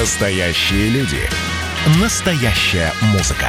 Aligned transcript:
Настоящие 0.00 0.88
люди. 0.88 1.20
Настоящая 2.00 2.92
музыка. 3.12 3.46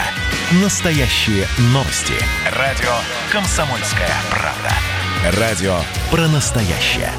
Настоящие 0.63 1.47
новости. 1.73 2.13
Радио 2.55 2.91
«Комсомольская 3.31 4.11
правда». 4.29 5.39
Радио 5.41 5.75
про 6.11 6.27
настоящее. 6.27 7.09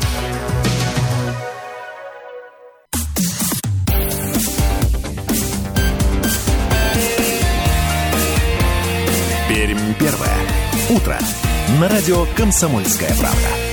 Пермь 9.49 9.95
первое. 9.99 10.37
Утро. 10.89 11.19
На 11.81 11.89
радио 11.89 12.27
«Комсомольская 12.37 13.13
правда». 13.17 13.66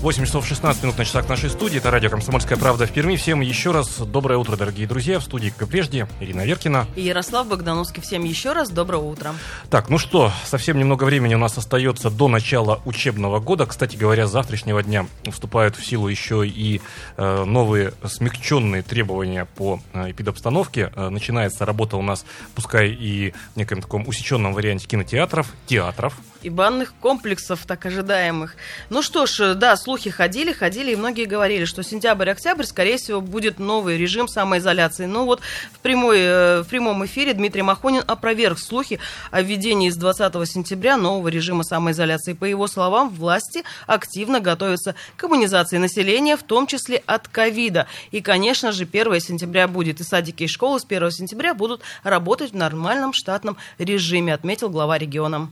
8 0.00 0.24
часов 0.24 0.46
16 0.46 0.82
минут 0.82 0.96
на 0.96 1.04
часах 1.04 1.28
нашей 1.28 1.50
студии. 1.50 1.76
Это 1.76 1.90
радио 1.90 2.08
«Комсомольская 2.08 2.56
правда» 2.56 2.86
в 2.86 2.90
Перми. 2.90 3.16
Всем 3.16 3.42
еще 3.42 3.70
раз 3.70 3.98
доброе 3.98 4.38
утро, 4.38 4.56
дорогие 4.56 4.86
друзья. 4.86 5.18
В 5.18 5.22
студии, 5.22 5.50
как 5.50 5.68
и 5.68 5.70
прежде, 5.70 6.08
Ирина 6.20 6.46
Веркина. 6.46 6.86
И 6.96 7.02
Ярослав 7.02 7.46
Богдановский. 7.46 8.00
Всем 8.00 8.24
еще 8.24 8.54
раз 8.54 8.70
доброе 8.70 9.02
утро. 9.02 9.34
Так, 9.68 9.90
ну 9.90 9.98
что, 9.98 10.32
совсем 10.46 10.78
немного 10.78 11.04
времени 11.04 11.34
у 11.34 11.38
нас 11.38 11.58
остается 11.58 12.08
до 12.08 12.28
начала 12.28 12.80
учебного 12.86 13.40
года. 13.40 13.66
Кстати 13.66 13.96
говоря, 13.96 14.26
с 14.26 14.30
завтрашнего 14.30 14.82
дня 14.82 15.06
вступают 15.30 15.76
в 15.76 15.84
силу 15.84 16.08
еще 16.08 16.48
и 16.48 16.80
э, 17.18 17.44
новые 17.44 17.92
смягченные 18.02 18.80
требования 18.80 19.44
по 19.44 19.80
э, 19.92 20.12
эпидобстановке. 20.12 20.90
Э, 20.96 21.10
начинается 21.10 21.66
работа 21.66 21.98
у 21.98 22.02
нас, 22.02 22.24
пускай 22.54 22.88
и 22.88 23.34
в 23.52 23.58
неком 23.58 23.82
таком 23.82 24.08
усеченном 24.08 24.54
варианте 24.54 24.86
кинотеатров, 24.86 25.52
театров. 25.66 26.14
И 26.42 26.48
банных 26.48 26.94
комплексов, 27.00 27.66
так 27.66 27.84
ожидаемых. 27.84 28.56
Ну 28.88 29.02
что 29.02 29.26
ж, 29.26 29.54
да, 29.54 29.76
слухи 29.76 30.08
ходили, 30.08 30.52
ходили, 30.52 30.92
и 30.92 30.96
многие 30.96 31.26
говорили, 31.26 31.66
что 31.66 31.82
сентябрь-октябрь, 31.82 32.64
скорее 32.64 32.96
всего, 32.96 33.20
будет 33.20 33.58
новый 33.58 33.98
режим 33.98 34.26
самоизоляции. 34.26 35.04
Но 35.04 35.26
вот 35.26 35.40
в, 35.72 35.78
прямой, 35.80 36.18
э, 36.20 36.62
в 36.62 36.68
прямом 36.68 37.04
эфире 37.04 37.34
Дмитрий 37.34 37.60
Махонин 37.60 38.02
опроверг 38.06 38.58
слухи 38.58 39.00
о 39.30 39.42
введении 39.42 39.90
с 39.90 39.96
20 39.96 40.48
сентября 40.48 40.96
нового 40.96 41.28
режима 41.28 41.62
самоизоляции. 41.62 42.32
По 42.32 42.46
его 42.46 42.66
словам, 42.66 43.10
власти 43.10 43.62
активно 43.86 44.40
готовятся 44.40 44.94
к 45.16 45.24
иммунизации 45.24 45.76
населения, 45.76 46.38
в 46.38 46.42
том 46.42 46.66
числе 46.66 47.02
от 47.04 47.28
ковида. 47.28 47.86
И, 48.12 48.22
конечно 48.22 48.72
же, 48.72 48.84
1 48.84 49.20
сентября 49.20 49.68
будет, 49.68 50.00
и 50.00 50.04
садики, 50.04 50.44
и 50.44 50.48
школы 50.48 50.80
с 50.80 50.86
1 50.88 51.10
сентября 51.10 51.52
будут 51.52 51.82
работать 52.02 52.52
в 52.52 52.56
нормальном 52.56 53.12
штатном 53.12 53.58
режиме, 53.78 54.32
отметил 54.32 54.70
глава 54.70 54.96
региона. 54.96 55.50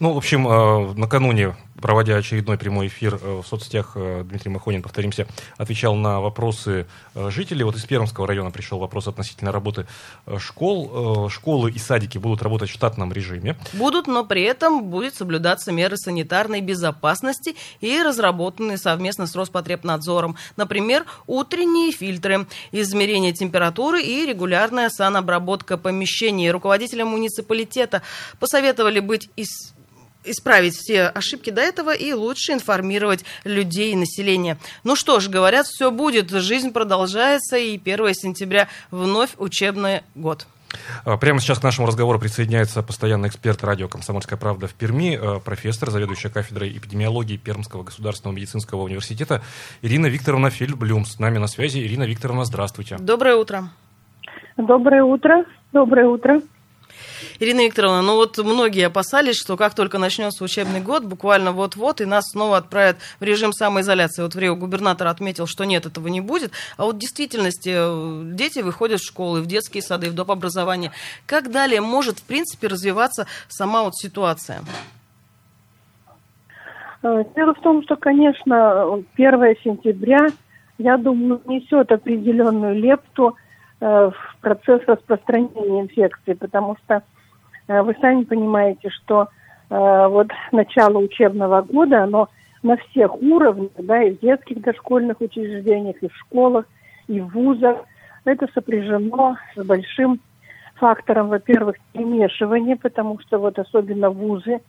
Ну, 0.00 0.12
в 0.12 0.16
общем, 0.24 0.48
э, 0.48 0.94
накануне, 0.94 1.54
проводя 1.82 2.16
очередной 2.16 2.56
прямой 2.56 2.86
эфир 2.86 3.18
э, 3.20 3.42
в 3.42 3.46
соцсетях, 3.46 3.92
э, 3.94 4.24
Дмитрий 4.26 4.50
Махонин, 4.50 4.80
повторимся, 4.80 5.26
отвечал 5.58 5.96
на 5.96 6.22
вопросы 6.22 6.86
жителей. 7.14 7.62
Вот 7.62 7.76
из 7.76 7.84
Пермского 7.84 8.26
района 8.26 8.50
пришел 8.50 8.78
вопрос 8.78 9.06
относительно 9.06 9.52
работы 9.52 9.86
школ. 10.38 11.28
Школы 11.28 11.70
и 11.70 11.78
садики 11.78 12.16
будут 12.16 12.42
работать 12.42 12.70
в 12.70 12.72
штатном 12.72 13.12
режиме. 13.12 13.56
Будут, 13.74 14.06
но 14.06 14.24
при 14.24 14.42
этом 14.44 14.84
будет 14.84 15.14
соблюдаться 15.14 15.72
меры 15.72 15.98
санитарной 15.98 16.62
безопасности 16.62 17.54
и 17.82 18.00
разработанные 18.02 18.78
совместно 18.78 19.26
с 19.26 19.36
Роспотребнадзором. 19.36 20.36
Например, 20.56 21.04
утренние 21.26 21.92
фильтры, 21.92 22.46
измерение 22.72 23.34
температуры 23.34 24.02
и 24.02 24.24
регулярная 24.24 24.88
санобработка 24.88 25.76
помещений. 25.76 26.50
Руководителям 26.50 27.08
муниципалитета 27.08 28.00
посоветовали 28.40 29.00
быть 29.00 29.28
из 29.36 29.73
исправить 30.24 30.74
все 30.76 31.04
ошибки 31.06 31.50
до 31.50 31.60
этого 31.60 31.94
и 31.94 32.12
лучше 32.12 32.52
информировать 32.52 33.24
людей 33.44 33.92
и 33.92 33.96
население. 33.96 34.56
Ну 34.82 34.96
что 34.96 35.20
ж, 35.20 35.28
говорят, 35.28 35.66
все 35.66 35.90
будет, 35.90 36.30
жизнь 36.30 36.72
продолжается, 36.72 37.56
и 37.56 37.76
1 37.76 38.14
сентября 38.14 38.68
вновь 38.90 39.30
учебный 39.38 40.02
год. 40.14 40.46
А, 41.04 41.16
прямо 41.16 41.40
сейчас 41.40 41.58
к 41.58 41.62
нашему 41.62 41.86
разговору 41.86 42.18
присоединяется 42.18 42.82
постоянный 42.82 43.28
эксперт 43.28 43.62
радио 43.62 43.88
«Комсомольская 43.88 44.38
правда» 44.38 44.66
в 44.66 44.74
Перми, 44.74 45.18
а, 45.20 45.40
профессор, 45.40 45.90
заведующая 45.90 46.30
кафедрой 46.30 46.76
эпидемиологии 46.76 47.36
Пермского 47.36 47.82
государственного 47.84 48.36
медицинского 48.36 48.82
университета 48.82 49.42
Ирина 49.82 50.06
Викторовна 50.06 50.50
Фельдблюм. 50.50 51.04
С 51.04 51.18
нами 51.18 51.38
на 51.38 51.46
связи. 51.46 51.78
Ирина 51.78 52.04
Викторовна, 52.04 52.44
здравствуйте. 52.44 52.96
Доброе 52.98 53.36
утро. 53.36 53.70
Доброе 54.56 55.02
утро. 55.02 55.44
Доброе 55.72 56.06
утро. 56.06 56.40
Ирина 57.38 57.64
Викторовна, 57.66 58.02
ну 58.02 58.16
вот 58.16 58.38
многие 58.38 58.86
опасались, 58.86 59.36
что 59.36 59.56
как 59.56 59.74
только 59.74 59.98
начнется 59.98 60.44
учебный 60.44 60.80
год, 60.80 61.04
буквально 61.04 61.52
вот-вот, 61.52 62.00
и 62.00 62.04
нас 62.04 62.30
снова 62.30 62.58
отправят 62.58 62.96
в 63.20 63.22
режим 63.22 63.52
самоизоляции. 63.52 64.22
Вот 64.22 64.34
в 64.34 64.38
Рио 64.38 64.56
губернатор 64.56 65.08
отметил, 65.08 65.46
что 65.46 65.64
нет, 65.64 65.86
этого 65.86 66.08
не 66.08 66.20
будет. 66.20 66.52
А 66.76 66.84
вот 66.84 66.96
в 66.96 66.98
действительности 66.98 67.72
э, 67.74 68.22
дети 68.34 68.60
выходят 68.60 69.00
в 69.00 69.06
школы, 69.06 69.40
в 69.40 69.46
детские 69.46 69.82
сады, 69.82 70.10
в 70.10 70.14
доп. 70.14 70.30
образование. 70.30 70.92
Как 71.26 71.50
далее 71.50 71.80
может, 71.80 72.18
в 72.18 72.24
принципе, 72.24 72.68
развиваться 72.68 73.26
сама 73.48 73.82
вот 73.82 73.94
ситуация? 73.96 74.62
Э, 77.02 77.22
дело 77.36 77.54
в 77.54 77.60
том, 77.60 77.82
что, 77.82 77.96
конечно, 77.96 79.02
1 79.16 79.56
сентября, 79.62 80.26
я 80.78 80.96
думаю, 80.96 81.40
несет 81.46 81.92
определенную 81.92 82.74
лепту 82.74 83.36
э, 83.80 84.10
в 84.10 84.36
процесс 84.40 84.80
распространения 84.86 85.82
инфекции, 85.82 86.32
потому 86.32 86.76
что 86.84 87.02
вы 87.68 87.96
сами 88.00 88.24
понимаете, 88.24 88.90
что 88.90 89.28
э, 89.70 90.06
вот 90.08 90.28
начало 90.52 90.98
учебного 90.98 91.62
года, 91.62 92.04
оно 92.04 92.28
на 92.62 92.76
всех 92.76 93.14
уровнях, 93.22 93.70
да, 93.78 94.02
и 94.02 94.12
в 94.12 94.20
детских 94.20 94.60
дошкольных 94.62 95.20
учреждениях, 95.20 95.96
и 96.02 96.08
в 96.08 96.16
школах, 96.16 96.66
и 97.08 97.20
в 97.20 97.28
вузах, 97.28 97.78
это 98.24 98.48
сопряжено 98.54 99.36
с 99.54 99.62
большим 99.64 100.20
фактором, 100.76 101.28
во-первых, 101.28 101.76
перемешивания, 101.92 102.76
потому 102.76 103.18
что 103.20 103.38
вот 103.38 103.58
особенно 103.58 104.10
вузы, 104.10 104.60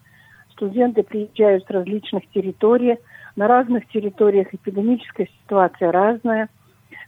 студенты 0.51 1.03
приезжают 1.03 1.66
с 1.66 1.69
различных 1.69 2.29
территорий, 2.31 2.97
на 3.35 3.47
разных 3.47 3.88
территориях 3.88 4.53
эпидемическая 4.53 5.27
ситуация 5.44 5.91
разная, 5.91 6.50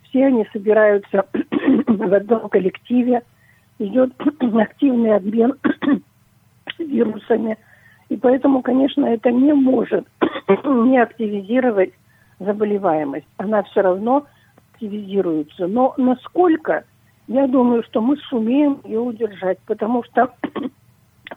все 0.03 0.27
они 0.27 0.45
собираются 0.51 1.25
в 1.87 2.13
одном 2.13 2.49
коллективе, 2.49 3.23
идет 3.79 4.13
активный 4.55 5.15
обмен 5.15 5.55
вирусами. 6.79 7.57
И 8.09 8.17
поэтому, 8.17 8.61
конечно, 8.61 9.05
это 9.05 9.31
не 9.31 9.53
может 9.53 10.07
не 10.65 10.97
активизировать 11.01 11.93
заболеваемость. 12.39 13.27
Она 13.37 13.63
все 13.63 13.81
равно 13.81 14.25
активизируется. 14.73 15.67
Но 15.67 15.93
насколько, 15.97 16.85
я 17.27 17.47
думаю, 17.47 17.83
что 17.83 18.01
мы 18.01 18.17
сумеем 18.29 18.79
ее 18.85 18.99
удержать, 18.99 19.59
потому 19.65 20.03
что 20.03 20.33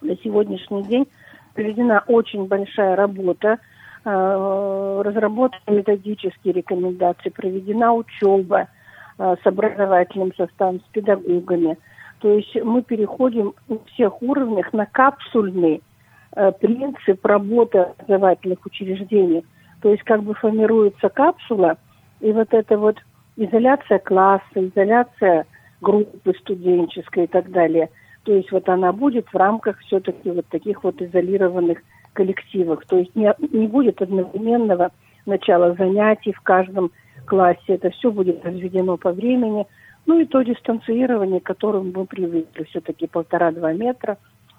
на 0.00 0.16
сегодняшний 0.18 0.84
день 0.84 1.06
проведена 1.54 2.04
очень 2.06 2.46
большая 2.46 2.94
работа, 2.94 3.58
э, 4.04 5.02
разработаны 5.04 5.78
методические 5.78 6.54
рекомендации, 6.54 7.30
проведена 7.30 7.94
учеба 7.94 8.68
э, 9.18 9.36
с 9.42 9.46
образовательным 9.46 10.32
составом, 10.36 10.80
с 10.80 10.92
педагогами– 10.92 11.76
то 12.20 12.32
есть 12.34 12.54
мы 12.62 12.82
переходим 12.82 13.54
на 13.68 13.78
всех 13.86 14.22
уровнях 14.22 14.72
на 14.72 14.86
капсульный 14.86 15.82
э, 16.36 16.52
принцип 16.60 17.24
работы 17.24 17.78
образовательных 17.78 18.64
учреждений. 18.66 19.44
То 19.80 19.90
есть 19.90 20.02
как 20.04 20.22
бы 20.22 20.34
формируется 20.34 21.08
капсула, 21.08 21.78
и 22.20 22.30
вот 22.32 22.52
эта 22.52 22.76
вот 22.76 22.96
изоляция 23.36 23.98
класса, 23.98 24.44
изоляция 24.54 25.46
группы 25.80 26.34
студенческой 26.40 27.24
и 27.24 27.26
так 27.26 27.50
далее. 27.50 27.88
То 28.24 28.34
есть 28.34 28.52
вот 28.52 28.68
она 28.68 28.92
будет 28.92 29.26
в 29.28 29.34
рамках 29.34 29.78
все-таки 29.78 30.30
вот 30.30 30.46
таких 30.48 30.84
вот 30.84 31.00
изолированных 31.00 31.78
коллективов. 32.12 32.84
То 32.86 32.98
есть 32.98 33.16
не, 33.16 33.32
не 33.50 33.66
будет 33.66 34.02
одновременного 34.02 34.90
начала 35.24 35.72
занятий 35.72 36.32
в 36.32 36.40
каждом 36.42 36.90
классе. 37.24 37.60
Это 37.68 37.88
все 37.88 38.10
будет 38.10 38.44
разведено 38.44 38.98
по 38.98 39.10
времени– 39.10 39.66
ну 40.06 40.20
и 40.20 40.26
то 40.26 40.42
дистанцирование, 40.42 41.40
к 41.40 41.44
которому 41.44 41.92
мы 41.94 42.06
привыкли, 42.06 42.64
все-таки 42.64 43.06
полтора-два 43.06 43.72
метра 43.72 44.18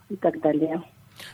и 0.09 0.15
так 0.15 0.39
далее. 0.41 0.81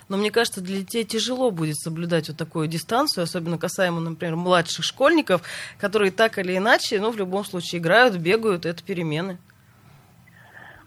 Но 0.10 0.18
мне 0.18 0.32
кажется, 0.32 0.62
для 0.62 0.80
детей 0.80 1.04
тяжело 1.04 1.52
будет 1.52 1.76
соблюдать 1.76 2.30
вот 2.30 2.38
такую 2.38 2.68
дистанцию, 2.68 3.24
особенно 3.24 3.58
касаемо, 3.58 4.00
например, 4.00 4.36
младших 4.36 4.84
школьников, 4.84 5.42
которые 5.80 6.12
так 6.12 6.38
или 6.40 6.58
иначе, 6.58 7.00
ну, 7.00 7.12
в 7.12 7.18
любом 7.18 7.44
случае 7.44 7.80
играют, 7.80 8.18
бегают, 8.18 8.66
это 8.66 8.84
перемены. 8.84 9.38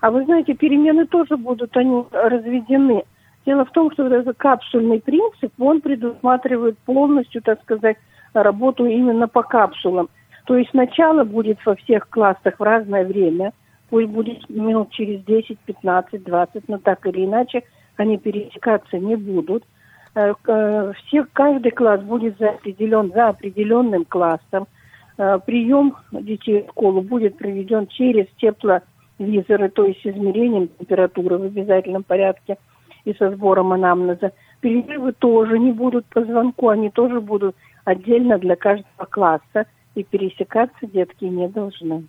А 0.01 0.11
вы 0.11 0.25
знаете, 0.25 0.55
перемены 0.55 1.07
тоже 1.07 1.37
будут, 1.37 1.77
они 1.77 2.05
разведены. 2.11 3.05
Дело 3.47 3.65
в 3.65 3.71
том, 3.71 3.91
что 3.93 4.07
этот 4.07 4.37
капсульный 4.37 5.01
принцип, 5.01 5.53
он 5.59 5.81
предусматривает 5.81 6.79
полностью, 6.79 7.43
так 7.43 7.61
сказать, 7.63 7.97
работу 8.33 8.87
именно 8.87 9.29
по 9.29 9.43
капсулам. 9.43 10.09
То 10.51 10.57
есть 10.57 10.75
начало 10.75 11.23
будет 11.23 11.65
во 11.65 11.77
всех 11.77 12.09
классах 12.09 12.59
в 12.59 12.63
разное 12.65 13.05
время, 13.05 13.53
пусть 13.89 14.09
будет 14.09 14.51
минут 14.51 14.91
через 14.91 15.23
10, 15.23 15.57
15, 15.61 16.25
20, 16.25 16.69
но 16.69 16.79
так 16.79 17.07
или 17.07 17.25
иначе 17.25 17.63
они 17.97 18.19
пересекаться 18.19 18.99
не 18.99 19.15
будут. 19.15 19.63
Э, 20.17 20.35
э, 20.49 20.93
все, 20.97 21.25
каждый 21.35 21.71
класс 21.71 22.01
будет 22.01 22.37
за 22.39 22.49
определен, 22.49 23.13
за 23.13 23.29
определенным 23.29 24.05
классом. 24.05 24.67
э, 25.19 25.39
прием 25.47 25.95
детей 26.11 26.65
в 26.67 26.71
школу 26.71 27.01
будет 27.01 27.39
проведен 27.39 27.87
через 27.87 28.27
тепловизоры, 28.39 29.69
то 29.69 29.85
есть 29.85 30.03
с 30.03 30.07
измерением 30.07 30.69
температуры 30.81 31.39
в 31.39 31.45
обязательном 31.45 32.03
порядке 32.03 32.59
и 33.05 33.15
со 33.15 33.31
сбором 33.31 33.73
анамнеза. 33.73 34.33
Перерывы 34.61 35.13
тоже 35.13 35.61
не 35.61 35.71
будут 35.71 36.07
по 36.07 36.25
звонку, 36.25 36.71
они 36.71 36.91
тоже 36.91 37.21
будут 37.21 37.55
отдельно 37.85 38.37
для 38.37 38.57
каждого 38.57 39.05
класса, 39.09 39.67
и 39.95 40.03
пересекаться 40.05 40.87
детки 40.87 41.25
не 41.25 41.49
должны. 41.49 42.07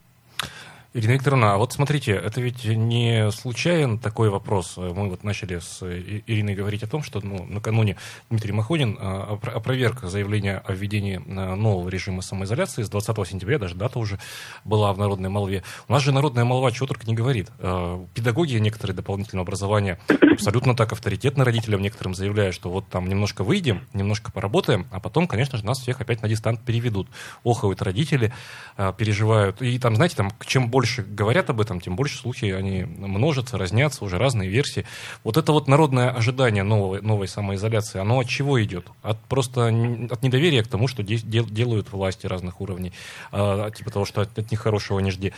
Ирина 0.94 1.14
Викторовна, 1.14 1.54
а 1.54 1.58
вот 1.58 1.72
смотрите, 1.72 2.12
это 2.12 2.42
ведь 2.42 2.66
не 2.66 3.32
случайен 3.32 3.98
такой 3.98 4.30
вопрос. 4.30 4.76
Мы 4.76 5.10
вот 5.10 5.24
начали 5.24 5.60
с 5.60 5.82
Ириной 5.82 6.54
говорить 6.54 6.84
о 6.84 6.88
том, 6.88 7.02
что 7.02 7.22
ну, 7.26 7.46
накануне 7.46 7.96
Дмитрий 8.30 8.52
Махонин 8.52 8.98
а, 9.00 9.40
опроверг 9.42 10.02
заявление 10.04 10.58
о 10.58 10.74
введении 10.74 11.22
а, 11.26 11.56
нового 11.56 11.88
режима 11.88 12.22
самоизоляции 12.22 12.84
с 12.84 12.90
20 12.90 13.26
сентября, 13.26 13.58
даже 13.58 13.76
дата 13.76 14.00
уже 14.00 14.20
была 14.66 14.92
в 14.92 14.98
народной 14.98 15.30
молве. 15.30 15.64
У 15.88 15.94
нас 15.94 16.04
же 16.04 16.12
народная 16.12 16.44
молва 16.44 16.74
чего 16.74 16.88
только 16.88 17.08
не 17.08 17.14
говорит. 17.14 17.50
А, 17.60 18.06
педагоги 18.14 18.56
некоторые 18.56 18.94
дополнительного 18.94 19.46
образования 19.46 19.98
абсолютно 20.30 20.76
так 20.76 20.92
авторитетно 20.92 21.46
родителям 21.46 21.82
некоторым 21.82 22.16
заявляют, 22.16 22.54
что 22.54 22.70
вот 22.70 22.90
там 22.90 23.08
немножко 23.08 23.46
выйдем, 23.46 23.88
немножко 23.94 24.30
поработаем, 24.30 24.88
а 24.92 25.00
потом, 25.00 25.26
конечно 25.26 25.58
же, 25.58 25.66
нас 25.66 25.80
всех 25.80 26.02
опять 26.02 26.22
на 26.22 26.28
дистант 26.28 26.60
переведут. 26.66 27.08
Охают 27.46 27.82
родители, 27.82 28.34
переживают. 28.98 29.62
И 29.62 29.80
там, 29.80 29.96
знаете, 29.96 30.18
там, 30.18 30.34
чем 30.46 30.70
больше 30.70 30.81
больше 30.82 31.04
говорят 31.04 31.48
об 31.52 31.62
этом, 31.62 31.80
тем 31.80 31.96
больше 31.96 32.18
слухи, 32.18 32.46
они 32.46 32.86
множатся, 32.86 33.60
разнятся, 33.60 34.04
уже 34.04 34.18
разные 34.18 34.50
версии. 34.50 34.84
Вот 35.24 35.38
это 35.38 35.52
вот 35.52 35.68
народное 35.68 36.10
ожидание 36.10 36.64
новой, 36.64 37.02
новой 37.04 37.28
самоизоляции, 37.28 38.02
оно 38.02 38.20
от 38.20 38.28
чего 38.28 38.62
идет? 38.64 38.88
От 39.04 39.20
просто 39.30 39.68
от 39.68 40.24
недоверия 40.24 40.64
к 40.64 40.68
тому, 40.68 40.88
что 40.88 41.04
делают 41.04 41.92
власти 41.92 42.26
разных 42.26 42.62
уровней, 42.62 42.94
а, 43.32 43.70
типа 43.70 43.92
того, 43.92 44.06
что 44.06 44.22
от, 44.22 44.40
от 44.40 44.50
них 44.50 44.60
хорошего 44.60 44.98
не 45.02 45.12
жди. 45.12 45.34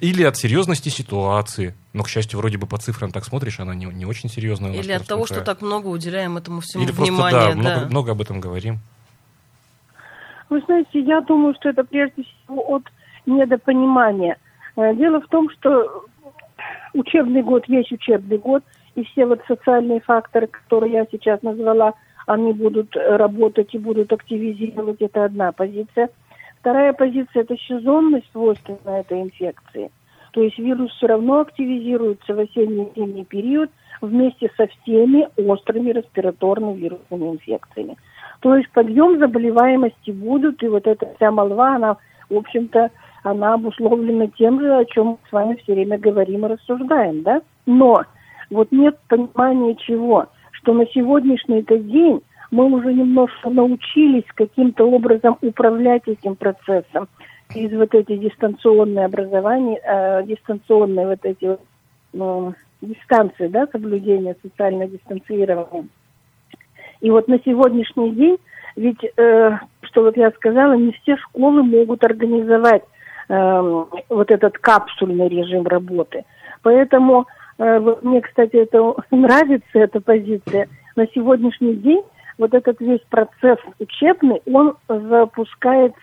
Или 0.00 0.22
от 0.22 0.38
серьезности 0.38 0.88
ситуации, 0.88 1.74
но, 1.92 2.02
к 2.02 2.08
счастью, 2.08 2.38
вроде 2.38 2.56
бы 2.56 2.66
по 2.66 2.78
цифрам 2.78 3.12
так 3.12 3.26
смотришь, 3.26 3.60
она 3.60 3.74
не, 3.74 3.84
не 3.84 4.06
очень 4.06 4.30
серьезная. 4.30 4.72
Или 4.72 4.92
от 4.92 5.06
того, 5.06 5.24
крае. 5.24 5.42
что 5.42 5.44
так 5.44 5.60
много 5.60 5.88
уделяем 5.88 6.38
этому 6.38 6.62
всему 6.62 6.84
Или 6.84 6.92
внимания. 6.92 7.52
Просто, 7.52 7.56
да, 7.56 7.62
да. 7.62 7.70
Много, 7.70 7.90
много 7.90 8.12
об 8.12 8.22
этом 8.22 8.40
говорим. 8.40 8.78
Вы 10.48 10.62
знаете, 10.62 11.00
я 11.00 11.20
думаю, 11.20 11.54
что 11.60 11.68
это 11.68 11.84
прежде 11.84 12.22
всего 12.22 12.76
от 12.76 12.84
недопонимания. 13.26 14.38
Э, 14.76 14.94
дело 14.94 15.20
в 15.20 15.28
том, 15.28 15.48
что 15.50 16.04
учебный 16.94 17.42
год 17.42 17.64
есть 17.68 17.92
учебный 17.92 18.38
год, 18.38 18.62
и 18.94 19.04
все 19.04 19.26
вот 19.26 19.40
социальные 19.46 20.00
факторы, 20.00 20.46
которые 20.46 20.92
я 20.92 21.06
сейчас 21.10 21.42
назвала, 21.42 21.94
они 22.26 22.52
будут 22.52 22.96
работать 22.96 23.74
и 23.74 23.78
будут 23.78 24.12
активизировать. 24.12 25.00
Это 25.00 25.24
одна 25.24 25.52
позиция. 25.52 26.08
Вторая 26.60 26.92
позиция– 26.92 27.42
это 27.44 27.56
сезонность 27.56 28.28
свойственна 28.32 29.00
этой 29.00 29.22
инфекции. 29.22 29.90
То 30.32 30.42
есть 30.42 30.58
вирус 30.58 30.90
все 30.92 31.06
равно 31.06 31.40
активизируется 31.40 32.34
в 32.34 32.38
осенне-зимний 32.40 33.24
период 33.24 33.70
вместе 34.00 34.50
со 34.56 34.66
всеми 34.66 35.28
острыми 35.36 35.92
респираторными 35.92 36.76
вирусными 36.76 37.30
инфекциями. 37.30 37.96
То 38.40 38.56
есть 38.56 38.70
подъем 38.72 39.18
заболеваемости 39.18 40.10
будут, 40.10 40.62
и 40.62 40.68
вот 40.68 40.86
эта 40.86 41.08
вся 41.14 41.30
молва, 41.30 41.76
она, 41.76 41.96
в 42.28 42.36
общем-то, 42.36 42.90
она 43.26 43.54
обусловлена 43.54 44.28
тем 44.38 44.60
же, 44.60 44.72
о 44.72 44.84
чем 44.84 45.06
мы 45.06 45.18
с 45.28 45.32
вами 45.32 45.56
все 45.56 45.74
время 45.74 45.98
говорим 45.98 46.46
и 46.46 46.48
рассуждаем, 46.48 47.22
да? 47.22 47.42
Но 47.66 48.04
вот 48.50 48.70
нет 48.70 48.96
понимания 49.08 49.74
чего, 49.74 50.26
что 50.52 50.72
на 50.72 50.86
сегодняшний 50.86 51.58
этот 51.58 51.88
день 51.88 52.20
мы 52.52 52.66
уже 52.66 52.92
немножко 52.92 53.50
научились 53.50 54.24
каким-то 54.34 54.88
образом 54.88 55.36
управлять 55.42 56.06
этим 56.06 56.36
процессом 56.36 57.08
из 57.52 57.72
вот 57.72 57.94
эти 57.94 58.16
дистанционные 58.16 59.06
образования, 59.06 59.80
э, 59.82 60.22
дистанционные 60.24 61.08
вот 61.08 61.24
эти 61.24 61.58
э, 62.12 62.52
дистанции, 62.80 63.48
да, 63.48 63.66
соблюдения 63.72 64.36
социального 64.40 64.88
дистанцирования. 64.88 65.88
И 67.00 67.10
вот 67.10 67.26
на 67.26 67.40
сегодняшний 67.44 68.12
день, 68.12 68.38
ведь, 68.76 69.02
э, 69.16 69.58
что 69.82 70.02
вот 70.02 70.16
я 70.16 70.30
сказала, 70.30 70.74
не 70.74 70.92
все 70.92 71.16
школы 71.16 71.64
могут 71.64 72.04
организовать 72.04 72.84
э, 73.28 73.84
вот 74.08 74.30
этот 74.30 74.58
капсульный 74.58 75.28
режим 75.28 75.66
работы. 75.66 76.24
Поэтому 76.62 77.26
э, 77.58 77.94
мне, 78.02 78.20
кстати, 78.20 78.56
это 78.56 78.94
нравится, 79.10 79.66
эта 79.74 80.00
позиция. 80.00 80.68
На 80.96 81.06
сегодняшний 81.08 81.74
день 81.74 82.02
вот 82.38 82.54
этот 82.54 82.80
весь 82.80 83.02
процесс 83.10 83.58
учебный, 83.78 84.40
он 84.46 84.76
запускается 84.88 85.98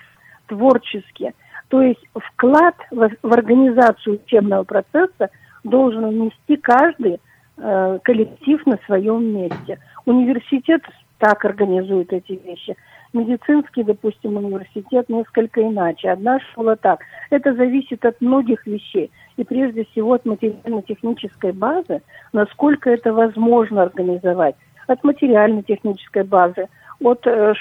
творчески. 0.47 1.33
То 1.69 1.81
есть 1.81 2.03
вклад 2.13 2.75
в, 2.91 3.09
в 3.21 3.33
организацию 3.33 4.19
учебного 4.23 4.63
процесса 4.63 5.29
должен 5.63 6.09
внести 6.09 6.57
каждый 6.57 7.19
э, 7.57 7.99
коллектив 8.03 8.65
на 8.65 8.77
своем 8.85 9.25
месте. 9.25 9.79
Университет 10.05 10.83
так 11.17 11.45
организует 11.45 12.11
эти 12.11 12.33
вещи 12.33 12.75
медицинский, 13.13 13.83
допустим, 13.83 14.37
университет 14.37 15.09
несколько 15.09 15.61
иначе. 15.61 16.09
Одна 16.09 16.39
школа 16.39 16.75
так. 16.75 16.99
Это 17.29 17.53
зависит 17.53 18.03
от 18.05 18.19
многих 18.21 18.65
вещей. 18.65 19.11
И 19.37 19.43
прежде 19.43 19.85
всего 19.85 20.13
от 20.13 20.25
материально-технической 20.25 21.51
базы, 21.51 22.01
насколько 22.33 22.89
это 22.89 23.13
возможно 23.13 23.83
организовать. 23.83 24.55
От 24.87 25.03
материально-технической 25.03 26.23
базы, 26.23 26.67
от 27.01 27.25
э, 27.25 27.53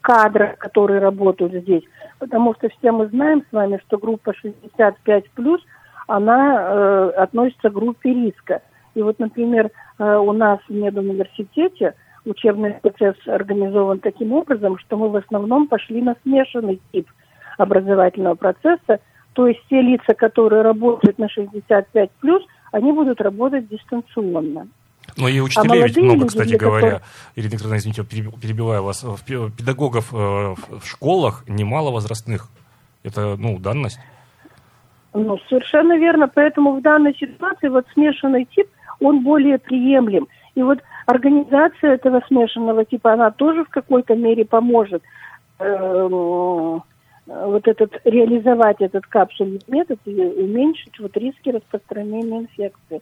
кадров, 0.00 0.56
которые 0.58 1.00
работают 1.00 1.52
здесь. 1.52 1.84
Потому 2.18 2.54
что 2.54 2.68
все 2.68 2.92
мы 2.92 3.06
знаем 3.06 3.42
с 3.48 3.52
вами, 3.52 3.80
что 3.86 3.98
группа 3.98 4.32
65+, 4.78 5.58
она 6.06 6.56
э, 6.56 7.10
относится 7.16 7.70
к 7.70 7.74
группе 7.74 8.12
риска. 8.12 8.62
И 8.94 9.02
вот, 9.02 9.18
например, 9.18 9.70
э, 9.98 10.16
у 10.16 10.32
нас 10.32 10.58
в 10.68 10.72
медуниверситете 10.72 11.94
учебный 12.24 12.74
процесс 12.74 13.16
организован 13.26 14.00
таким 14.00 14.32
образом, 14.32 14.78
что 14.78 14.96
мы 14.96 15.08
в 15.08 15.16
основном 15.16 15.68
пошли 15.68 16.02
на 16.02 16.16
смешанный 16.22 16.80
тип 16.92 17.08
образовательного 17.58 18.34
процесса, 18.34 19.00
то 19.32 19.46
есть 19.46 19.60
те 19.68 19.80
лица, 19.80 20.14
которые 20.14 20.62
работают 20.62 21.18
на 21.18 21.26
65+, 21.26 22.10
они 22.72 22.92
будут 22.92 23.20
работать 23.20 23.68
дистанционно. 23.68 24.68
Ну 25.16 25.28
и 25.28 25.40
учителей 25.40 25.82
а 25.82 25.86
ведь 25.86 25.96
много, 25.96 26.26
кстати 26.26 26.54
говоря. 26.54 26.80
Которые... 26.80 27.02
Ирина 27.36 27.52
Викторовна, 27.52 27.76
извините, 27.76 28.04
перебиваю 28.04 28.82
вас. 28.82 29.04
Педагогов 29.26 30.12
э, 30.12 30.16
в 30.16 30.84
школах 30.84 31.44
немало 31.48 31.90
возрастных. 31.90 32.48
Это, 33.02 33.36
ну, 33.36 33.58
данность. 33.58 33.98
Ну, 35.12 35.38
совершенно 35.48 35.98
верно. 35.98 36.28
Поэтому 36.28 36.76
в 36.76 36.82
данной 36.82 37.14
ситуации 37.14 37.68
вот 37.68 37.86
смешанный 37.92 38.46
тип, 38.46 38.68
он 39.00 39.22
более 39.22 39.58
приемлем. 39.58 40.28
И 40.54 40.62
вот 40.62 40.78
организация 41.06 41.94
этого 41.94 42.22
смешанного 42.28 42.84
типа, 42.84 43.12
она 43.12 43.30
тоже 43.30 43.64
в 43.64 43.68
какой-то 43.68 44.14
мере 44.14 44.44
поможет 44.44 45.02
э, 45.58 46.08
вот 47.26 47.68
этот, 47.68 48.00
реализовать 48.04 48.80
этот 48.80 49.06
капсульный 49.06 49.60
метод 49.68 49.98
и 50.04 50.10
уменьшить 50.10 50.98
вот 50.98 51.16
риски 51.16 51.50
распространения 51.50 52.40
инфекции. 52.40 53.00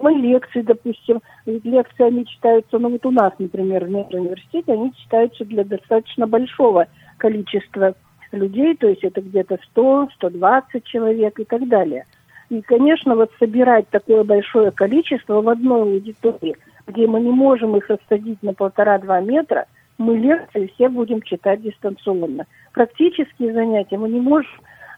Мы 0.00 0.14
лекции, 0.14 0.62
допустим, 0.62 1.20
лекции 1.44 2.04
они 2.04 2.26
читаются, 2.26 2.78
ну 2.78 2.88
вот 2.88 3.04
у 3.04 3.10
нас, 3.10 3.32
например, 3.38 3.84
в 3.84 4.14
университете, 4.14 4.72
они 4.72 4.94
читаются 4.94 5.44
для 5.44 5.62
достаточно 5.62 6.26
большого 6.26 6.86
количества 7.18 7.94
людей, 8.32 8.74
то 8.76 8.88
есть 8.88 9.04
это 9.04 9.20
где-то 9.20 9.58
100, 9.72 10.08
120 10.14 10.84
человек 10.84 11.38
и 11.38 11.44
так 11.44 11.68
далее. 11.68 12.06
И, 12.48 12.62
конечно, 12.62 13.14
вот 13.14 13.30
собирать 13.38 13.88
такое 13.90 14.24
большое 14.24 14.70
количество 14.70 15.42
в 15.42 15.48
одной 15.48 15.82
аудитории– 15.82 16.56
где 16.86 17.06
мы 17.06 17.20
не 17.20 17.30
можем 17.30 17.76
их 17.76 17.88
рассадить 17.88 18.42
на 18.42 18.52
полтора-два 18.52 19.20
метра, 19.20 19.66
мы 19.98 20.16
лекции 20.16 20.70
все 20.74 20.88
будем 20.88 21.22
читать 21.22 21.62
дистанционно. 21.62 22.46
Практические 22.72 23.52
занятия 23.52 23.96
мы 23.96 24.08
не 24.08 24.20
можем 24.20 24.50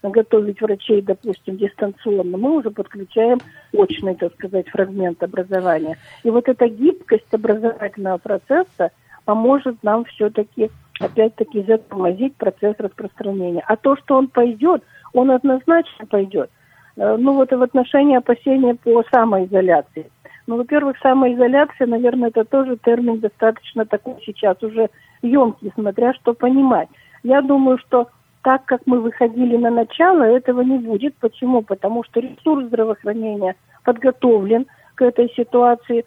готовить 0.03 0.61
врачей, 0.61 1.01
допустим, 1.01 1.57
дистанционно, 1.57 2.37
мы 2.37 2.57
уже 2.57 2.71
подключаем 2.71 3.39
очный, 3.73 4.15
так 4.15 4.33
сказать, 4.33 4.69
фрагмент 4.69 5.21
образования. 5.23 5.97
И 6.23 6.29
вот 6.29 6.47
эта 6.47 6.67
гибкость 6.67 7.33
образовательного 7.33 8.17
процесса 8.17 8.91
поможет 9.25 9.81
нам 9.83 10.05
все-таки, 10.05 10.69
опять-таки, 10.99 11.63
затормозить 11.63 12.35
процесс 12.35 12.75
распространения. 12.77 13.63
А 13.67 13.75
то, 13.75 13.97
что 13.97 14.15
он 14.15 14.27
пойдет, 14.27 14.83
он 15.13 15.31
однозначно 15.31 16.05
пойдет. 16.05 16.49
Э, 16.95 17.15
ну 17.17 17.33
вот 17.33 17.51
и 17.51 17.55
в 17.55 17.61
отношении 17.61 18.17
опасения 18.17 18.75
по 18.75 19.03
самоизоляции. 19.11 20.09
Ну, 20.47 20.55
во-первых, 20.55 20.97
самоизоляция, 21.01 21.87
наверное, 21.87 22.29
это 22.29 22.45
тоже 22.45 22.77
термин 22.77 23.19
достаточно 23.19 23.85
такой 23.85 24.15
сейчас 24.25 24.61
уже 24.63 24.89
емкий, 25.21 25.71
смотря 25.75 26.13
что 26.13 26.33
понимать. 26.33 26.87
Я 27.23 27.41
думаю, 27.41 27.77
что 27.79 28.07
так 28.43 28.63
как 28.63 28.81
мы 28.85 29.01
выходили 29.01 29.57
на 29.57 29.69
начало, 29.69 30.23
этого 30.23 30.61
не 30.61 30.77
будет. 30.77 31.15
Почему? 31.15 31.63
Потому 31.63 32.05
что 32.05 32.21
ресурс 32.21 32.67
здравоохранения 32.67 33.55
подготовлен 33.83 34.67
к 34.95 35.01
этой 35.01 35.29
ситуации. 35.35 36.05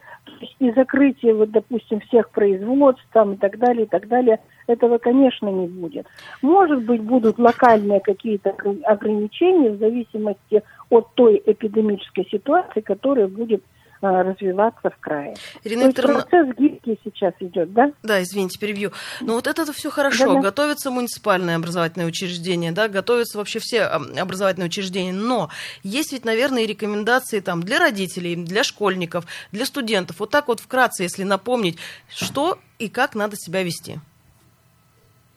И 0.58 0.70
закрытие, 0.72 1.34
вот, 1.34 1.50
допустим, 1.50 2.00
всех 2.00 2.30
производств 2.30 3.04
там, 3.12 3.34
и 3.34 3.36
так 3.36 3.58
далее, 3.58 3.84
и 3.84 3.88
так 3.88 4.08
далее, 4.08 4.40
этого, 4.66 4.96
конечно, 4.96 5.48
не 5.48 5.66
будет. 5.66 6.06
Может 6.40 6.82
быть, 6.84 7.02
будут 7.02 7.38
локальные 7.38 8.00
какие-то 8.00 8.54
ограничения 8.84 9.70
в 9.70 9.78
зависимости 9.78 10.62
от 10.88 11.14
той 11.14 11.42
эпидемической 11.44 12.26
ситуации, 12.30 12.80
которая 12.80 13.28
будет 13.28 13.62
развиваться 14.00 14.90
в 14.90 14.98
крае. 14.98 15.34
Ирина 15.64 15.92
То 15.92 16.02
есть 16.02 16.28
процесс 16.28 16.56
гибкий 16.56 16.98
сейчас 17.04 17.34
идет, 17.40 17.72
да? 17.72 17.92
Да, 18.02 18.22
извините, 18.22 18.58
перебью. 18.58 18.92
Но 19.20 19.34
вот 19.34 19.46
это 19.46 19.70
все 19.72 19.90
хорошо. 19.90 20.26
Да, 20.26 20.34
да. 20.34 20.40
Готовятся 20.40 20.90
муниципальные 20.90 21.56
образовательные 21.56 22.08
учреждения, 22.08 22.72
да, 22.72 22.88
готовятся 22.88 23.38
вообще 23.38 23.58
все 23.58 23.84
образовательные 23.84 24.66
учреждения. 24.66 25.12
Но 25.12 25.50
есть 25.82 26.12
ведь, 26.12 26.24
наверное, 26.24 26.62
и 26.62 26.66
рекомендации 26.66 27.40
там 27.40 27.62
для 27.62 27.78
родителей, 27.78 28.36
для 28.36 28.64
школьников, 28.64 29.26
для 29.52 29.66
студентов. 29.66 30.20
Вот 30.20 30.30
так 30.30 30.48
вот 30.48 30.60
вкратце, 30.60 31.02
если 31.02 31.24
напомнить, 31.24 31.78
что 32.08 32.58
и 32.78 32.88
как 32.88 33.14
надо 33.14 33.36
себя 33.36 33.62
вести. 33.62 34.00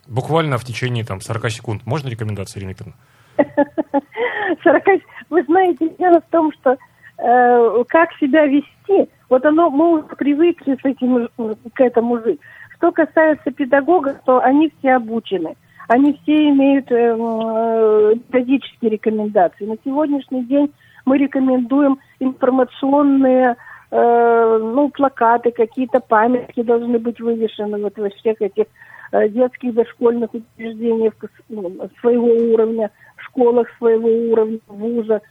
Буквально 0.06 0.58
в 0.58 0.64
течение 0.64 1.04
там 1.04 1.20
40 1.20 1.50
секунд. 1.50 1.86
Можно 1.86 2.08
рекомендации, 2.08 2.58
Ирина 2.58 2.70
Викторовна? 2.70 2.96
40... 4.62 4.84
Вы 5.30 5.42
знаете, 5.44 5.90
дело 5.98 6.20
в 6.20 6.30
том, 6.30 6.52
что 6.52 6.76
э, 7.18 7.84
как 7.88 8.12
себя 8.14 8.46
вести, 8.46 9.10
вот 9.28 9.44
оно, 9.44 9.70
мы 9.70 9.98
уже 9.98 10.16
привыкли 10.16 10.76
с 10.80 10.84
этим, 10.84 11.28
к 11.74 11.80
этому 11.80 12.20
жить. 12.22 12.40
Что 12.76 12.92
касается 12.92 13.50
педагогов, 13.50 14.16
то 14.24 14.40
они 14.40 14.72
все 14.78 14.94
обучены. 14.94 15.56
Они 15.88 16.18
все 16.22 16.48
имеют 16.48 16.90
э, 16.90 16.94
э, 16.96 18.14
методические 18.14 18.92
рекомендации. 18.92 19.66
На 19.66 19.76
сегодняшний 19.84 20.44
день 20.44 20.72
мы 21.04 21.18
рекомендуем 21.18 21.98
информационные 22.20 23.56
э, 23.90 24.58
ну, 24.62 24.88
плакаты, 24.90 25.50
какие-то 25.50 26.00
памятки 26.00 26.62
должны 26.62 26.98
быть 26.98 27.20
вывешены 27.20 27.78
вот 27.82 27.98
во 27.98 28.08
всех 28.10 28.40
этих 28.40 28.64
э, 29.12 29.28
детских 29.28 29.74
дошкольных 29.74 30.30
учреждениях 30.32 31.14
ну, 31.48 31.70
своего 32.00 32.28
уровня, 32.54 32.90
школах 33.34 33.68
своего 33.78 34.08
уровня, 34.08 34.58
вузах. 34.68 35.22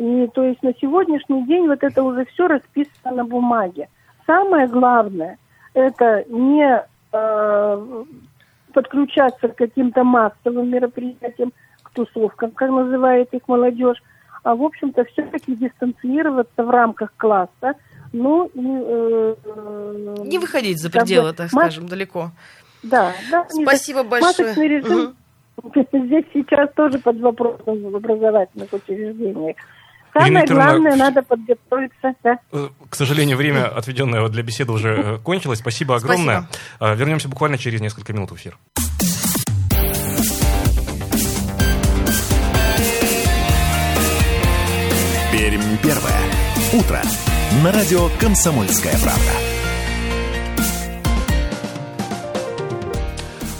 И 0.00 0.28
то 0.28 0.42
есть 0.42 0.62
на 0.62 0.72
сегодняшний 0.80 1.44
день 1.44 1.66
вот 1.66 1.82
это 1.82 2.02
уже 2.02 2.24
все 2.24 2.48
расписано 2.48 3.16
на 3.16 3.24
бумаге. 3.26 3.90
Самое 4.26 4.66
главное 4.66 5.36
это 5.74 6.24
не 6.26 6.82
э, 7.12 8.04
подключаться 8.72 9.48
к 9.48 9.56
каким-то 9.56 10.02
массовым 10.02 10.70
мероприятиям, 10.70 11.52
к 11.82 11.90
тусовкам, 11.90 12.52
как 12.52 12.70
называет 12.70 13.34
их 13.34 13.42
молодежь, 13.46 14.02
а 14.42 14.54
в 14.54 14.62
общем-то 14.62 15.04
все-таки 15.04 15.54
дистанцироваться 15.54 16.64
в 16.64 16.70
рамках 16.70 17.12
класса, 17.18 17.74
ну 18.14 18.46
и 18.46 18.52
э, 18.56 19.34
не 20.24 20.38
выходить 20.38 20.80
за 20.80 20.88
пределы, 20.88 21.34
так 21.34 21.50
скажем, 21.50 21.88
далеко. 21.88 22.30
Да, 22.82 23.12
да. 23.30 23.46
Спасибо 23.50 24.02
большое. 24.02 24.48
Масочный 24.48 24.68
режим 24.68 25.14
угу. 25.58 25.86
здесь 25.92 26.24
сейчас 26.32 26.72
тоже 26.72 26.98
под 27.00 27.20
вопросом 27.20 27.82
в 27.90 27.96
образовательных 27.96 28.72
учреждениях. 28.72 29.56
Самое 30.12 30.46
главное, 30.46 30.96
надо 30.96 31.22
подготовиться. 31.22 32.14
Да. 32.22 32.38
Э, 32.52 32.68
к 32.88 32.94
сожалению, 32.94 33.36
время, 33.36 33.66
отведенное 33.66 34.28
для 34.28 34.42
беседы, 34.42 34.72
уже 34.72 34.88
э, 34.88 35.18
кончилось. 35.18 35.60
Спасибо 35.60 35.96
огромное. 35.96 36.48
Спасибо. 36.76 36.94
Вернемся 36.94 37.28
буквально 37.28 37.58
через 37.58 37.80
несколько 37.80 38.12
минут 38.12 38.30
в 38.30 38.36
эфир. 38.36 38.56
Пермь 45.32 45.76
первое. 45.82 46.20
Утро. 46.72 47.00
На 47.64 47.72
радио 47.72 48.08
«Комсомольская 48.20 48.96
правда». 49.02 49.49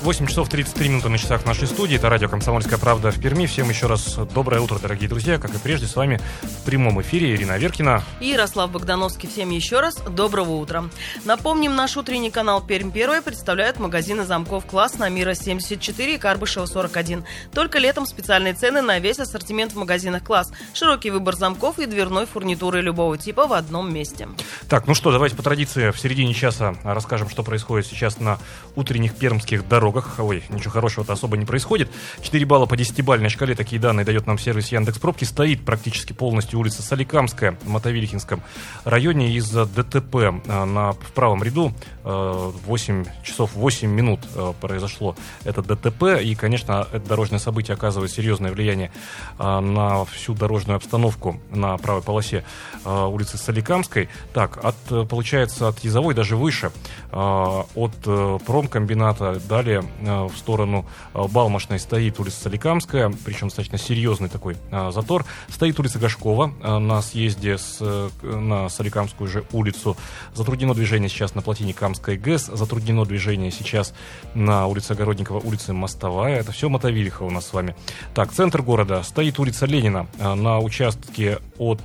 8 0.03 0.27
часов 0.29 0.49
33 0.49 0.89
минуты 0.89 1.11
на 1.11 1.19
часах 1.19 1.45
нашей 1.45 1.69
студии. 1.69 1.97
Это 1.97 2.09
радио 2.09 2.27
«Комсомольская 2.27 2.79
правда» 2.79 3.11
в 3.11 3.21
Перми. 3.21 3.45
Всем 3.45 3.69
еще 3.69 3.87
раз 3.87 4.17
доброе 4.33 4.63
утро, 4.63 4.79
дорогие 4.79 5.11
друзья. 5.11 5.39
Как 5.39 5.55
и 5.55 5.59
прежде, 5.59 5.87
с 5.87 5.95
вами 5.95 6.19
в 6.41 6.65
прямом 6.65 7.03
эфире 7.03 7.35
Ирина 7.35 7.59
Веркина. 7.59 8.03
И 8.19 8.29
Ярослав 8.29 8.71
Богдановский. 8.71 9.29
Всем 9.29 9.51
еще 9.51 9.81
раз 9.81 9.97
доброго 9.97 10.53
утра. 10.53 10.85
Напомним, 11.27 11.77
наш 11.77 11.99
утренний 11.99 12.31
канал 12.31 12.63
«Пермь 12.63 12.91
первый» 12.91 13.21
представляют 13.21 13.79
магазины 13.79 14.25
замков 14.25 14.65
«Класс» 14.65 14.95
на 14.95 15.11
Мира 15.11 15.35
74 15.35 16.15
и 16.15 16.19
Карбышева 16.19 16.65
41. 16.65 17.25
Только 17.53 17.79
летом 17.79 18.07
специальные 18.07 18.55
цены 18.55 18.81
на 18.81 19.01
весь 19.01 19.19
ассортимент 19.19 19.73
в 19.73 19.77
магазинах 19.77 20.25
«Класс». 20.25 20.51
Широкий 20.73 21.11
выбор 21.11 21.37
замков 21.37 21.79
и 21.79 21.85
дверной 21.85 22.25
фурнитуры 22.25 22.81
любого 22.81 23.19
типа 23.19 23.47
в 23.47 23.53
одном 23.53 23.93
месте. 23.93 24.29
Так, 24.71 24.87
ну 24.87 24.95
что, 24.95 25.13
давайте 25.13 25.37
по 25.37 25.43
традиции 25.43 25.91
в 25.91 26.01
середине 26.01 26.33
часа 26.33 26.75
расскажем, 26.85 27.29
что 27.29 27.43
происходит 27.43 27.87
сейчас 27.87 28.19
на 28.19 28.39
утренних 28.77 29.15
пермских 29.15 29.69
дорогах 29.69 29.90
дорогах, 29.91 30.19
ой, 30.19 30.43
ничего 30.49 30.71
хорошего-то 30.71 31.13
особо 31.13 31.37
не 31.37 31.45
происходит. 31.45 31.91
4 32.23 32.45
балла 32.47 32.67
по 32.67 32.75
10-бальной 32.75 33.29
шкале, 33.29 33.55
такие 33.55 33.81
данные 33.81 34.05
дает 34.05 34.27
нам 34.27 34.39
сервис 34.39 34.69
Яндекс 34.73 34.99
Пробки. 34.99 35.25
Стоит 35.25 35.65
практически 35.65 36.13
полностью 36.13 36.59
улица 36.59 36.83
Соликамская 36.83 37.59
в 37.63 37.69
Мотовилихинском 37.69 38.43
районе 38.85 39.33
из-за 39.33 39.67
ДТП 39.67 40.17
а, 40.47 40.65
на, 40.65 40.93
в 40.93 41.13
правом 41.15 41.43
ряду. 41.43 41.73
8 42.05 43.05
а, 43.05 43.25
часов 43.25 43.55
8 43.55 43.89
минут 43.89 44.21
а, 44.35 44.53
произошло 44.53 45.17
это 45.45 45.63
ДТП. 45.63 46.21
И, 46.23 46.35
конечно, 46.35 46.87
это 46.93 47.07
дорожное 47.07 47.39
событие 47.39 47.75
оказывает 47.75 48.11
серьезное 48.11 48.53
влияние 48.53 48.93
на 49.39 50.05
всю 50.05 50.35
дорожную 50.35 50.77
обстановку 50.77 51.41
на 51.51 51.77
правой 51.79 52.03
полосе 52.03 52.45
улицы 52.85 53.37
Соликамской. 53.37 54.09
Так, 54.33 54.59
от, 54.63 55.09
получается, 55.09 55.69
от 55.69 55.79
Язовой 55.81 56.15
даже 56.15 56.37
выше. 56.37 56.71
От 57.13 57.95
э, 58.07 58.39
промкомбината 58.47 59.41
далее 59.49 59.80
Э, 60.01 60.25
в 60.25 60.37
сторону 60.37 60.87
э, 61.15 61.27
Балмошной 61.29 61.79
стоит 61.79 62.19
улица 62.21 62.43
Соликамская, 62.43 63.13
причем 63.25 63.49
достаточно 63.49 63.79
серьезный 63.79 64.29
такой 64.29 64.57
э, 64.71 64.91
затор. 64.93 65.25
Стоит 65.49 65.79
улица 65.79 65.99
Гашкова 65.99 66.47
на 66.79 67.03
съезде 67.03 67.59
с, 67.59 68.11
на 68.23 68.69
Соликамскую 68.69 69.29
же 69.29 69.45
улицу. 69.53 69.97
Затруднено 70.35 70.75
движение 70.75 71.09
сейчас 71.09 71.35
на 71.35 71.43
плотине 71.43 71.75
Камской 71.75 72.17
ГЭС. 72.17 72.47
Затруднено 72.47 73.05
движение 73.05 73.51
сейчас 73.51 73.95
на 74.35 74.67
улице 74.67 74.93
Огородникова, 74.93 75.39
улице 75.39 75.73
Мостовая. 75.73 76.41
Это 76.41 76.53
все 76.53 76.69
Мотовилиха 76.69 77.23
у 77.23 77.31
нас 77.31 77.47
с 77.47 77.53
вами. 77.53 77.75
Так, 78.15 78.33
центр 78.33 78.63
города. 78.63 79.03
Стоит 79.03 79.39
улица 79.39 79.67
Ленина 79.67 80.07
на 80.19 80.59
участке 80.61 81.39
от 81.59 81.81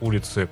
улицы 0.00 0.48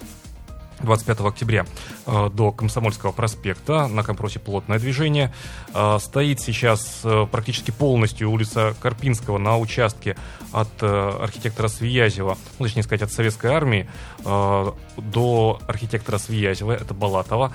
25 0.81 1.21
октября 1.21 1.67
э, 2.07 2.31
до 2.33 2.53
Комсомольского 2.53 3.13
проспекта. 3.13 3.87
На 3.89 4.03
Компросе 4.03 4.39
плотное 4.39 4.79
движение. 4.79 5.33
Э, 5.73 5.99
стоит 6.01 6.41
сейчас 6.41 7.01
э, 7.05 7.27
практически 7.31 7.71
полностью 7.71 8.31
улица 8.31 8.75
Карпинского 8.81 9.39
на 9.39 9.59
участке 9.59 10.17
от 10.53 10.83
архитектора 10.83 11.67
Свиязева, 11.67 12.39
ну, 12.61 12.67
точнее 12.67 12.85
сказать, 12.85 13.03
от 13.03 13.11
Советской 13.11 13.49
армии 13.49 13.89
до 14.25 15.59
архитектора 15.67 16.19
Свиязева, 16.19 16.71
это 16.71 16.95
Балатова. 16.95 17.53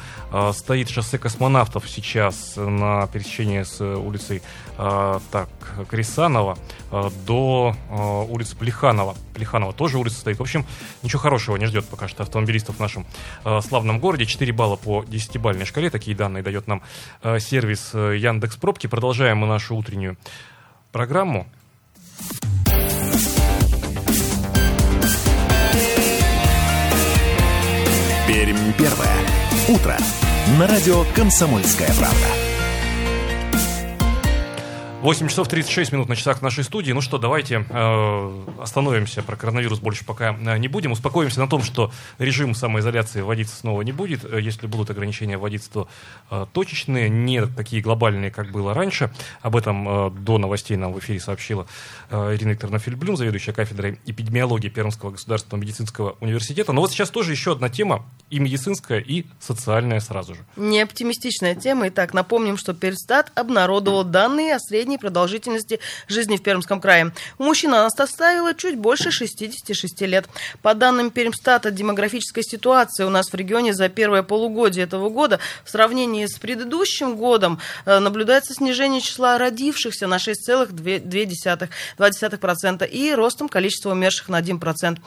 Стоит 0.52 0.90
шоссе 0.90 1.18
космонавтов 1.18 1.90
сейчас 1.90 2.56
на 2.58 3.08
пересечении 3.08 3.64
с 3.64 3.80
улицей 3.80 4.42
так, 4.76 5.50
Крисанова 5.90 6.58
до 7.26 7.74
улицы 8.30 8.58
Плеханова. 8.58 9.16
Плеханова 9.34 9.72
тоже 9.72 9.98
улица 9.98 10.20
стоит. 10.20 10.38
В 10.38 10.42
общем, 10.42 10.66
ничего 11.02 11.22
хорошего 11.22 11.56
не 11.56 11.68
ждет 11.68 11.86
пока 11.86 12.10
что 12.10 12.24
автомобилистов 12.24 12.76
в 12.76 12.80
нашем 12.82 13.06
э, 13.46 13.62
славном 13.62 14.00
городе. 14.00 14.26
4 14.26 14.52
балла 14.54 14.76
по 14.76 15.04
10-бальной 15.04 15.66
шкале. 15.66 15.90
Такие 15.90 16.16
данные 16.16 16.44
дает 16.44 16.68
нам 16.68 16.82
э, 17.22 17.40
сервис 17.40 17.92
э, 17.94 18.18
Яндекс 18.18 18.58
Пробки. 18.58 18.88
Продолжаем 18.88 19.40
мы 19.40 19.48
нашу 19.48 19.76
утреннюю 19.76 20.18
программу. 20.92 21.48
Пермь 28.28 28.74
первое. 28.78 29.18
Утро. 29.70 29.98
На 30.60 30.68
радио 30.68 31.04
«Комсомольская 31.16 31.90
правда». 31.98 32.39
8 35.02 35.30
часов 35.30 35.48
36 35.48 35.94
минут 35.94 36.10
на 36.10 36.18
часах 36.18 36.42
нашей 36.42 36.66
студии. 36.66 36.92
Ну 36.92 37.00
что, 37.00 37.18
давайте 37.18 37.66
э, 37.70 38.46
остановимся. 38.62 39.24
Про 39.24 39.38
коронавирус 39.38 39.80
больше 39.80 40.04
пока 40.04 40.36
э, 40.36 40.58
не 40.58 40.68
будем. 40.68 40.92
Успокоимся 40.92 41.40
на 41.40 41.48
том, 41.48 41.64
что 41.64 41.94
режим 42.18 42.54
самоизоляции 42.54 43.22
вводиться 43.22 43.56
снова 43.56 43.82
не 43.84 43.94
будет. 43.94 44.26
Э, 44.26 44.42
если 44.42 44.68
будут 44.68 44.90
ограничения 44.90 45.38
вводиться, 45.38 45.72
то 45.72 45.88
э, 46.30 46.46
точечные, 46.52 47.10
не 47.10 47.46
такие 47.46 47.82
глобальные, 47.82 48.30
как 48.30 48.52
было 48.52 48.74
раньше. 48.74 49.10
Об 49.42 49.56
этом 49.56 49.88
э, 49.88 50.12
до 50.12 50.38
новостей 50.38 50.76
нам 50.76 50.92
в 50.92 51.00
эфире 51.00 51.22
сообщила 51.22 51.66
э, 52.10 52.36
Ирина 52.36 52.50
Викторовна 52.50 52.80
Фильблюм, 52.80 53.16
заведующая 53.16 53.54
кафедрой 53.54 54.02
эпидемиологии 54.06 54.68
Пермского 54.68 55.12
государственного 55.12 55.62
медицинского 55.62 56.18
университета. 56.20 56.74
Но 56.74 56.82
вот 56.82 56.92
сейчас 56.92 57.10
тоже 57.10 57.32
еще 57.32 57.54
одна 57.54 57.70
тема, 57.70 58.06
и 58.30 58.40
медицинская, 58.40 59.00
и 59.00 59.26
социальная 59.40 60.02
сразу 60.02 60.36
же. 60.36 60.42
Не 60.58 60.82
оптимистичная 60.82 61.56
тема. 61.56 61.88
Итак, 61.88 62.14
напомним, 62.14 62.58
что 62.58 62.74
Перстат 62.74 63.32
обнародовал 63.36 64.04
данные 64.04 64.56
о 64.56 64.60
среднем 64.60 64.89
средней 64.90 64.98
продолжительности 64.98 65.80
жизни 66.08 66.38
в 66.38 66.42
Пермском 66.42 66.82
крае. 66.82 67.12
У 67.38 67.44
мужчин 67.44 67.76
она 67.76 67.92
составила 67.92 68.56
чуть 68.56 68.76
больше 68.76 69.12
66 69.12 70.02
лет. 70.02 70.28
По 70.64 70.74
данным 70.74 71.12
Пермстата, 71.12 71.70
демографическая 71.70 72.44
ситуация 72.44 73.06
у 73.06 73.12
нас 73.12 73.30
в 73.30 73.36
регионе 73.36 73.74
за 73.74 73.88
первое 73.88 74.24
полугодие 74.24 74.86
этого 74.86 75.10
года 75.10 75.38
в 75.64 75.70
сравнении 75.70 76.26
с 76.26 76.40
предыдущим 76.40 77.18
годом 77.18 77.60
э, 77.86 78.00
наблюдается 78.00 78.56
снижение 78.56 79.02
числа 79.02 79.38
родившихся 79.38 80.08
на 80.08 80.16
6,2% 80.16 82.88
и 82.88 83.14
ростом 83.14 83.48
количества 83.48 83.92
умерших 83.92 84.30
на 84.30 84.42
1% 84.42 84.98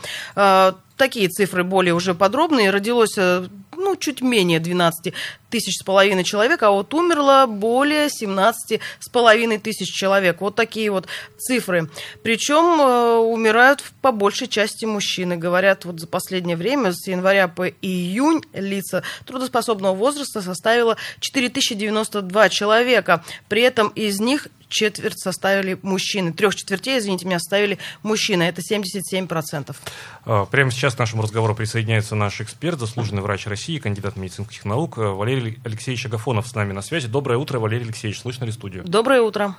такие 1.03 1.29
цифры 1.29 1.65
более 1.65 1.95
уже 1.95 2.15
подробные. 2.15 2.71
Родилось, 2.71 3.19
э, 3.19 3.49
ну, 3.77 3.97
чуть 3.97 4.21
менее 4.21 4.61
12 4.61 5.13
тысяч 5.51 5.81
с 5.81 5.83
половиной 5.83 6.23
человек, 6.23 6.63
а 6.63 6.71
вот 6.71 6.95
умерло 6.95 7.47
более 7.49 8.09
17 8.09 8.81
с 9.01 9.09
половиной 9.09 9.59
тысяч 9.59 9.93
человек. 9.93 10.41
Вот 10.41 10.55
такие 10.55 10.93
вот 10.93 11.09
цифры. 11.39 11.91
Причем 12.23 12.81
э, 12.81 13.17
умирают 13.17 13.83
по 14.01 14.13
большей 14.13 14.47
части 14.47 14.85
мужчины. 14.85 15.37
Говорят, 15.37 15.85
вот 15.85 15.99
за 15.99 16.07
последнее 16.07 16.57
время, 16.57 16.93
с 16.93 17.09
января 17.09 17.49
по 17.49 17.67
июнь, 17.67 18.43
лица 18.53 19.03
трудоспособного 19.27 19.97
возраста 19.97 20.41
составило 20.41 20.97
4092 21.19 22.49
человека. 22.49 23.25
При 23.49 23.63
этом 23.63 23.89
из 23.89 24.21
них 24.21 24.47
четверть 24.73 25.21
составили 25.21 25.79
мужчины. 25.83 26.33
Трех 26.33 26.55
четвертей, 26.55 26.99
извините 26.99 27.27
меня, 27.27 27.39
составили 27.39 27.79
мужчины. 28.03 28.43
Это 28.43 28.61
77%. 28.61 29.77
А, 30.25 30.47
прямо 30.47 30.71
сейчас 30.71 30.95
к 30.95 30.99
нашему 30.99 31.23
разговору 31.23 31.55
присоединяется 31.55 32.17
наш 32.17 32.41
эксперт, 32.41 32.81
заслуженный 32.81 33.23
врач 33.23 33.47
России, 33.47 33.79
кандидат 33.79 34.17
медицинских 34.17 34.65
наук 34.65 34.99
э, 34.99 35.03
Валерий 35.03 35.59
Алексеевич 35.65 36.07
Агафонов 36.07 36.49
с 36.49 36.55
нами 36.55 36.73
на 36.73 36.83
связи. 36.83 37.07
Доброе 37.07 37.39
утро, 37.39 37.59
Валерий 37.59 37.85
Алексеевич. 37.85 38.21
Слышно 38.21 38.45
ли 38.45 38.53
студию? 38.53 38.83
Доброе 38.85 39.21
утро. 39.21 39.55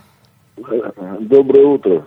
Доброе 0.58 1.65
утро. 1.65 2.05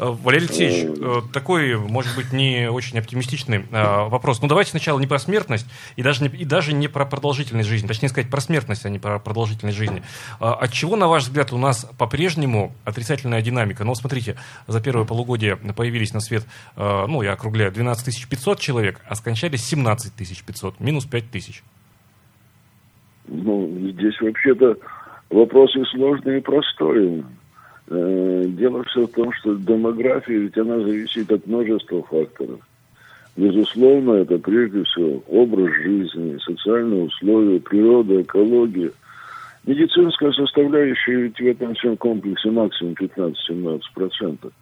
Э, 0.00 0.14
Валерий 0.22 0.46
Алексеевич, 0.46 0.98
э, 0.98 1.20
такой, 1.30 1.76
может 1.76 2.16
быть, 2.16 2.32
не 2.32 2.70
очень 2.70 2.98
оптимистичный 2.98 3.66
э, 3.70 4.08
вопрос. 4.08 4.40
Ну, 4.40 4.48
давайте 4.48 4.70
сначала 4.70 4.98
не 4.98 5.06
про 5.06 5.18
смертность 5.18 5.66
и 5.96 6.02
даже 6.02 6.22
не, 6.22 6.30
и 6.30 6.46
даже 6.46 6.72
не 6.72 6.88
про 6.88 7.04
продолжительность 7.04 7.68
жизни. 7.68 7.86
Точнее 7.86 8.08
сказать, 8.08 8.30
про 8.30 8.40
смертность, 8.40 8.86
а 8.86 8.88
не 8.88 8.98
про 8.98 9.18
продолжительность 9.18 9.76
жизни. 9.76 10.02
От 10.38 10.72
чего, 10.72 10.96
на 10.96 11.06
ваш 11.06 11.24
взгляд, 11.24 11.52
у 11.52 11.58
нас 11.58 11.84
по-прежнему 11.98 12.72
отрицательная 12.84 13.42
динамика? 13.42 13.84
Ну, 13.84 13.94
смотрите, 13.94 14.36
за 14.66 14.80
первое 14.80 15.04
полугодие 15.04 15.56
появились 15.56 16.14
на 16.14 16.20
свет, 16.20 16.44
ну, 16.76 17.22
я 17.22 17.32
округляю, 17.32 17.70
12 17.70 18.28
500 18.28 18.58
человек, 18.58 19.00
а 19.06 19.14
скончались 19.14 19.64
17 19.64 20.14
500, 20.46 20.80
минус 20.80 21.04
5 21.04 21.30
тысяч. 21.30 21.62
Ну, 23.26 23.68
здесь 23.92 24.18
вообще-то 24.20 24.76
вопрос 25.28 25.74
и 25.76 25.84
сложный, 25.84 26.38
и 26.38 26.40
простой. 26.40 27.24
Э, 27.90 28.44
дело 28.46 28.84
все 28.84 29.06
в 29.06 29.10
том, 29.10 29.32
что 29.32 29.56
демография, 29.56 30.38
ведь 30.38 30.56
она 30.56 30.78
зависит 30.78 31.30
от 31.32 31.44
множества 31.46 32.02
факторов. 32.04 32.60
Безусловно, 33.36 34.12
это 34.12 34.38
прежде 34.38 34.84
всего 34.84 35.22
образ 35.28 35.74
жизни, 35.74 36.38
социальные 36.44 37.04
условия, 37.04 37.60
природа, 37.60 38.22
экология. 38.22 38.92
Медицинская 39.66 40.30
составляющая 40.32 41.22
ведь 41.22 41.40
в 41.40 41.46
этом 41.46 41.74
всем 41.74 41.96
комплексе 41.96 42.50
максимум 42.50 42.94
15-17%. 42.94 44.52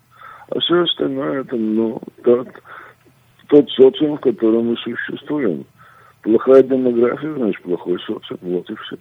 А 0.51 0.61
все 0.61 0.83
остальное 0.83 1.43
это 1.43 1.57
ну, 1.57 2.01
тот, 2.25 2.49
тот 3.49 3.71
социум, 3.73 4.17
в 4.17 4.21
котором 4.21 4.69
мы 4.69 4.77
существуем. 4.79 5.67
Плохая 6.23 6.63
демография, 6.65 7.33
значит, 7.33 7.63
плохой 7.63 7.99
социум. 8.01 8.39
Вот 8.43 8.69
и 8.69 8.75
все. 8.75 8.97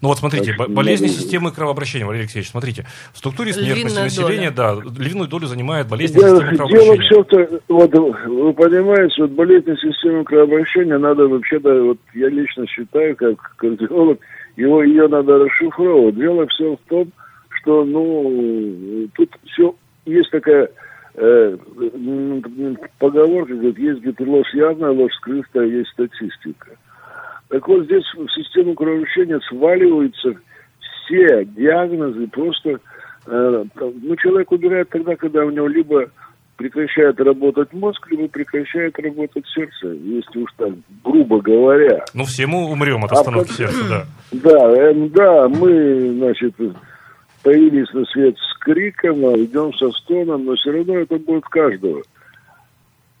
Ну 0.00 0.08
вот 0.08 0.18
смотрите, 0.18 0.54
так, 0.56 0.70
болезни 0.70 1.06
надо... 1.06 1.18
системы 1.18 1.50
кровообращения, 1.50 2.06
Валерий 2.06 2.22
Алексеевич, 2.24 2.50
смотрите, 2.50 2.86
в 3.12 3.18
структуре 3.18 3.52
смертности 3.52 3.84
львиная 3.84 4.04
населения, 4.04 4.50
доля. 4.50 4.80
да, 4.80 5.02
львиную 5.02 5.28
долю 5.28 5.46
занимает 5.46 5.88
болезни 5.88 6.20
дело, 6.20 6.36
системы 6.36 6.56
кровообращения. 6.56 7.08
Дело 7.08 7.24
все 7.24 7.24
то, 7.24 7.60
вот 7.68 7.94
вы 7.94 8.52
понимаете, 8.54 9.22
вот 9.22 9.30
болезни 9.32 9.74
системы 9.74 10.24
кровообращения 10.24 10.98
надо 10.98 11.26
вообще-то, 11.26 11.82
вот 11.82 11.98
я 12.14 12.28
лично 12.28 12.66
считаю, 12.68 13.16
как 13.16 13.56
кардиолог, 13.56 14.20
его, 14.56 14.84
ее 14.84 15.08
надо 15.08 15.38
расшифровывать. 15.38 16.16
Дело 16.16 16.46
все 16.48 16.76
в 16.76 16.88
том, 16.88 17.08
что, 17.60 17.84
ну, 17.84 19.08
тут 19.16 19.28
все, 19.52 19.74
есть 20.06 20.30
такая 20.30 20.70
э, 21.20 21.56
поговорка, 22.98 23.54
говорит, 23.54 23.78
есть 23.78 24.00
говорит, 24.00 24.20
ложь 24.20 24.54
явная, 24.54 24.90
ложь 24.90 25.12
скрытая, 25.14 25.66
есть 25.66 25.90
статистика. 25.90 26.70
Так 27.48 27.66
вот 27.68 27.84
здесь 27.84 28.04
в 28.14 28.28
систему 28.28 28.74
кровообращения 28.74 29.40
сваливаются 29.48 30.34
все 30.80 31.44
диагнозы, 31.44 32.26
просто 32.28 32.80
э, 33.26 33.64
ну, 33.76 34.16
человек 34.16 34.52
умирает 34.52 34.88
тогда, 34.88 35.16
когда 35.16 35.44
у 35.44 35.50
него 35.50 35.66
либо 35.66 36.06
прекращает 36.56 37.18
работать 37.20 37.72
мозг, 37.72 38.06
либо 38.10 38.28
прекращает 38.28 38.98
работать 38.98 39.44
сердце, 39.54 39.88
если 39.88 40.40
уж 40.40 40.50
так, 40.56 40.72
грубо 41.02 41.40
говоря. 41.40 42.04
Ну, 42.14 42.24
все 42.24 42.46
мы 42.46 42.66
умрем 42.66 43.04
от 43.04 43.12
остановки 43.12 43.50
а, 43.50 43.54
сердца, 43.54 43.84
да. 43.88 44.04
Да, 44.32 44.70
э, 44.76 44.94
да, 45.08 45.48
мы, 45.48 46.12
значит, 46.18 46.54
появились 47.42 47.92
на 47.92 48.04
свет 48.06 48.36
с 48.38 48.58
криком, 48.58 49.24
а 49.24 49.36
идем 49.36 49.72
со 49.74 49.90
стоном, 49.92 50.44
но 50.44 50.54
все 50.56 50.72
равно 50.72 50.98
это 50.98 51.16
будет 51.18 51.44
каждого. 51.44 52.02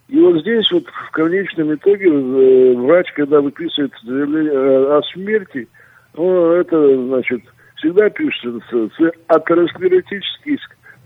И 0.08 0.18
вот 0.18 0.40
здесь 0.40 0.70
вот 0.72 0.86
в 0.86 1.10
конечном 1.12 1.74
итоге 1.74 2.08
э, 2.08 2.74
врач, 2.74 3.12
когда 3.14 3.40
выписывает 3.40 3.92
заявление 4.02 4.52
э, 4.52 4.98
о 4.98 5.02
смерти, 5.12 5.68
ну, 6.14 6.52
это, 6.52 7.06
значит, 7.06 7.42
всегда 7.76 8.10
пишется 8.10 8.90
атеросклеротический 9.28 10.58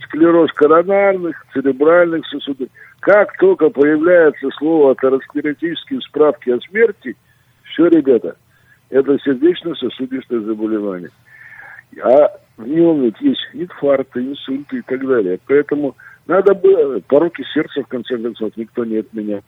склероз 0.04 0.50
коронарных, 0.52 1.36
церебральных 1.52 2.26
сосудов. 2.28 2.68
Как 3.00 3.36
только 3.36 3.68
появляется 3.68 4.48
слово 4.56 4.92
атеросклеротический 4.92 5.98
в 5.98 6.04
справке 6.04 6.54
о 6.54 6.60
смерти, 6.60 7.14
все, 7.64 7.88
ребята, 7.88 8.36
это 8.88 9.18
сердечно-сосудистое 9.18 10.40
заболевание. 10.40 11.10
А 12.02 12.30
в 12.56 12.66
нем 12.66 13.04
есть 13.20 13.48
инфаркты, 13.52 14.20
инсульты 14.20 14.78
и 14.78 14.82
так 14.82 15.06
далее. 15.06 15.38
Поэтому 15.46 15.96
надо 16.26 16.54
было, 16.54 17.00
пороки 17.00 17.44
сердца, 17.52 17.82
в 17.82 17.88
конце 17.88 18.16
концов, 18.16 18.52
никто 18.56 18.84
не 18.84 18.98
отменял. 18.98 19.40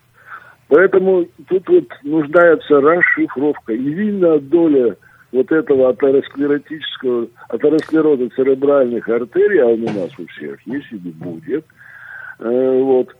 Поэтому 0.68 1.26
тут 1.48 1.68
вот 1.68 1.88
нуждается 2.02 2.80
расшифровка. 2.80 3.72
И 3.72 3.78
видно 3.78 4.38
доля 4.40 4.96
вот 5.32 5.52
этого 5.52 5.90
атеросклеротического, 5.90 7.28
атеросклероза 7.48 8.28
церебральных 8.30 9.08
артерий, 9.08 9.60
а 9.60 9.66
он 9.66 9.82
у 9.82 10.00
нас 10.00 10.10
у 10.18 10.26
всех 10.26 10.60
есть 10.66 10.90
и 10.90 10.96
будет, 10.96 11.64
э, 12.40 12.80
вот, 12.82 13.14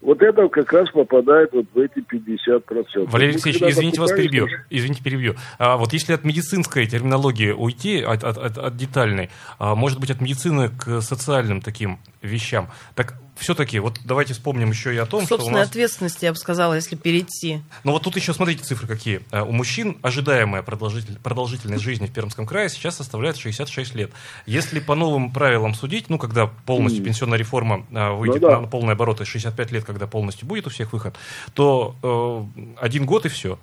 вот 0.00 0.22
это 0.22 0.48
как 0.48 0.72
раз 0.72 0.90
попадает 0.90 1.52
вот 1.52 1.66
в 1.74 1.78
эти 1.78 1.98
50%. 1.98 3.10
Валерий 3.10 3.32
Алексеевич, 3.32 3.62
извините, 3.62 4.00
вас 4.00 4.12
перебью. 4.12 4.46
Извините, 4.70 5.02
перебью. 5.02 5.34
А 5.58 5.76
вот 5.76 5.92
если 5.92 6.12
от 6.12 6.24
медицинской 6.24 6.86
терминологии 6.86 7.50
уйти, 7.50 8.02
от, 8.02 8.22
от, 8.22 8.38
от, 8.38 8.58
от 8.58 8.76
детальной, 8.76 9.30
а, 9.58 9.74
может 9.74 9.98
быть, 9.98 10.10
от 10.10 10.20
медицины 10.20 10.68
к 10.70 11.00
социальным 11.00 11.60
таким 11.60 11.98
вещам, 12.22 12.68
так 12.94 13.14
все-таки, 13.38 13.78
вот 13.78 14.00
давайте 14.04 14.34
вспомним 14.34 14.70
еще 14.70 14.94
и 14.94 14.98
о 14.98 15.06
том, 15.06 15.20
Собственной 15.20 15.44
что 15.44 15.54
у 15.54 15.58
нас... 15.58 15.68
ответственности, 15.68 16.24
я 16.24 16.32
бы 16.32 16.38
сказала, 16.38 16.74
если 16.74 16.96
перейти. 16.96 17.62
Ну 17.84 17.92
вот 17.92 18.02
тут 18.02 18.16
еще 18.16 18.34
смотрите 18.34 18.64
цифры 18.64 18.86
какие. 18.86 19.20
А, 19.30 19.44
у 19.44 19.52
мужчин 19.52 19.96
ожидаемая 20.02 20.62
продолжитель... 20.62 21.18
продолжительность 21.18 21.82
жизни 21.82 22.06
в 22.06 22.12
Пермском 22.12 22.46
крае 22.46 22.68
сейчас 22.68 22.96
составляет 22.96 23.36
66 23.36 23.94
лет. 23.94 24.10
Если 24.46 24.80
по 24.80 24.94
новым 24.94 25.32
правилам 25.32 25.74
судить, 25.74 26.10
ну 26.10 26.18
когда 26.18 26.46
полностью 26.46 27.04
пенсионная 27.04 27.38
реформа 27.38 27.86
а, 27.92 28.12
выйдет 28.12 28.42
ну, 28.42 28.48
да. 28.48 28.60
на 28.60 28.66
полные 28.66 28.92
обороты, 28.92 29.24
65 29.24 29.72
лет, 29.72 29.84
когда 29.84 30.06
полностью 30.06 30.46
будет 30.46 30.66
у 30.66 30.70
всех 30.70 30.92
выход, 30.92 31.16
то 31.54 31.96
э, 32.02 32.74
один 32.80 33.06
год 33.06 33.26
и 33.26 33.28
все. 33.28 33.58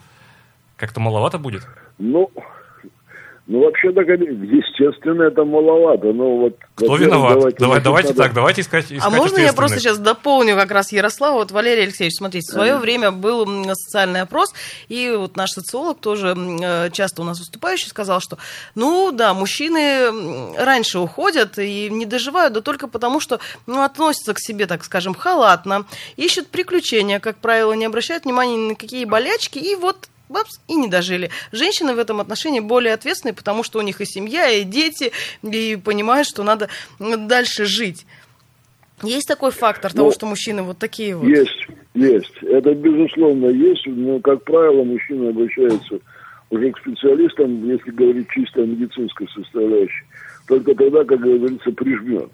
Как-то 0.77 0.99
маловато 0.99 1.37
будет? 1.37 1.65
Ну, 1.97 2.29
ну, 3.47 3.61
вообще 3.61 3.91
так, 3.91 4.07
естественно, 4.07 5.21
это 5.21 5.45
маловато. 5.45 6.11
Но 6.13 6.37
вот, 6.37 6.55
Кто 6.73 6.95
виноват? 6.95 7.35
Давайте, 7.35 7.59
Давай, 7.59 7.81
давайте 7.81 8.09
надо... 8.09 8.23
так, 8.23 8.33
давайте 8.33 8.61
искать, 8.61 8.85
искать 8.85 9.03
А 9.03 9.11
можно 9.11 9.37
я 9.37 9.53
просто 9.53 9.79
сейчас 9.79 9.99
дополню 9.99 10.55
как 10.55 10.71
раз 10.71 10.91
Ярослава? 10.91 11.35
Вот, 11.35 11.51
Валерий 11.51 11.83
Алексеевич, 11.83 12.15
смотрите, 12.17 12.47
в 12.49 12.53
свое 12.53 12.73
mm 12.73 12.79
время 12.79 13.11
был 13.11 13.45
социальный 13.75 14.21
опрос, 14.21 14.53
и 14.89 15.13
вот 15.15 15.37
наш 15.37 15.51
социолог 15.51 15.99
тоже 15.99 16.35
э, 16.35 16.89
часто 16.91 17.21
у 17.21 17.25
нас 17.25 17.39
выступающий 17.39 17.87
сказал, 17.87 18.19
что, 18.19 18.37
ну, 18.73 19.11
да, 19.11 19.33
мужчины 19.33 20.55
раньше 20.57 20.99
уходят 20.99 21.59
и 21.59 21.89
не 21.89 22.05
доживают, 22.05 22.53
да 22.53 22.61
только 22.61 22.87
потому, 22.87 23.19
что 23.19 23.39
ну, 23.67 23.83
относятся 23.83 24.33
к 24.33 24.39
себе, 24.39 24.65
так 24.65 24.83
скажем, 24.83 25.13
халатно, 25.13 25.85
ищут 26.15 26.47
приключения, 26.47 27.19
как 27.19 27.37
правило, 27.37 27.73
не 27.73 27.85
обращают 27.85 28.25
внимания 28.25 28.57
ни 28.57 28.69
на 28.69 28.75
какие 28.75 29.05
болячки, 29.05 29.59
и 29.59 29.75
вот 29.75 30.09
бабс, 30.29 30.59
и 30.67 30.75
не 30.75 30.87
дожили. 30.87 31.29
Женщины 31.51 31.93
в 31.93 31.99
этом 31.99 32.19
отношении 32.19 32.59
более 32.59 32.93
ответственные, 32.93 33.33
потому 33.33 33.63
что 33.63 33.79
у 33.79 33.81
них 33.81 34.01
и 34.01 34.05
семья, 34.05 34.49
и 34.49 34.63
дети, 34.63 35.11
и 35.43 35.75
понимают, 35.75 36.27
что 36.27 36.43
надо 36.43 36.69
дальше 36.99 37.65
жить. 37.65 38.05
Есть 39.03 39.27
такой 39.27 39.51
фактор 39.51 39.91
ну, 39.93 39.97
того, 39.97 40.11
что 40.11 40.25
мужчины 40.25 40.63
вот 40.63 40.77
такие 40.77 41.15
вот? 41.15 41.27
Есть, 41.27 41.67
есть. 41.93 42.33
Это 42.41 42.73
безусловно 42.73 43.47
есть, 43.47 43.85
но, 43.87 44.19
как 44.19 44.43
правило, 44.43 44.83
мужчины 44.83 45.29
обращаются 45.29 45.99
уже 46.49 46.71
к 46.71 46.79
специалистам, 46.79 47.67
если 47.67 47.91
говорить 47.91 48.27
чисто 48.29 48.61
о 48.61 48.65
медицинской 48.65 49.27
составляющей, 49.35 50.05
только 50.47 50.73
тогда, 50.75 51.03
как 51.03 51.19
говорится, 51.19 51.71
прижмет. 51.71 52.29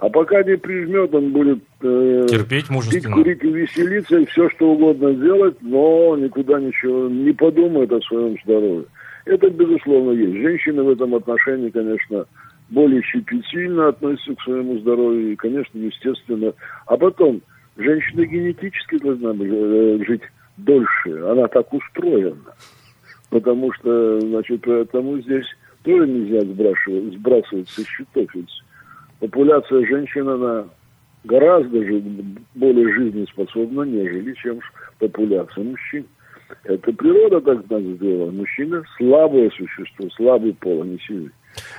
А 0.00 0.08
пока 0.08 0.42
не 0.42 0.56
прижмет, 0.56 1.14
он 1.14 1.30
будет 1.30 1.62
э, 1.82 2.26
терпеть 2.26 2.70
мужественно. 2.70 3.16
Пить, 3.16 3.38
курить 3.38 3.44
и 3.44 3.48
веселиться, 3.50 4.16
и 4.16 4.24
все, 4.24 4.48
что 4.48 4.70
угодно 4.70 5.12
сделать, 5.12 5.56
но 5.60 6.16
никуда 6.16 6.58
ничего 6.58 7.06
не 7.10 7.32
подумает 7.32 7.92
о 7.92 8.00
своем 8.00 8.34
здоровье. 8.42 8.86
Это, 9.26 9.50
безусловно, 9.50 10.12
есть. 10.12 10.36
Женщины 10.36 10.82
в 10.84 10.88
этом 10.88 11.14
отношении, 11.14 11.68
конечно, 11.68 12.24
более 12.70 13.02
щепетильно 13.02 13.88
относятся 13.88 14.34
к 14.36 14.40
своему 14.40 14.78
здоровью, 14.78 15.32
и, 15.32 15.36
конечно, 15.36 15.76
естественно. 15.78 16.54
А 16.86 16.96
потом, 16.96 17.42
женщина 17.76 18.24
генетически 18.24 18.96
должна 19.00 19.34
э, 19.38 19.98
жить 20.06 20.22
дольше, 20.56 21.10
она 21.28 21.46
так 21.48 21.70
устроена. 21.74 22.54
Потому 23.28 23.70
что, 23.74 24.18
значит, 24.20 24.62
поэтому 24.64 25.20
здесь 25.20 25.46
тоже 25.82 26.08
нельзя 26.08 26.40
сбрасывать, 26.40 27.14
сбрасывать 27.18 27.68
со 27.68 27.84
счетов. 27.84 28.34
Ведь 28.34 28.48
популяция 29.20 29.86
женщин, 29.86 30.28
она 30.28 30.64
гораздо 31.24 31.84
же 31.84 32.02
более 32.54 32.92
жизнеспособна, 32.94 33.82
нежели 33.82 34.34
чем 34.34 34.60
популяция 34.98 35.64
мужчин. 35.64 36.06
Это 36.64 36.92
природа 36.92 37.40
так 37.40 37.70
нас 37.70 37.82
сделала. 37.82 38.30
Мужчина 38.32 38.82
слабое 38.98 39.50
существо, 39.50 40.08
слабый 40.16 40.52
пол, 40.54 40.82
а 40.82 40.86
не 40.86 40.98
сильный. 40.98 41.30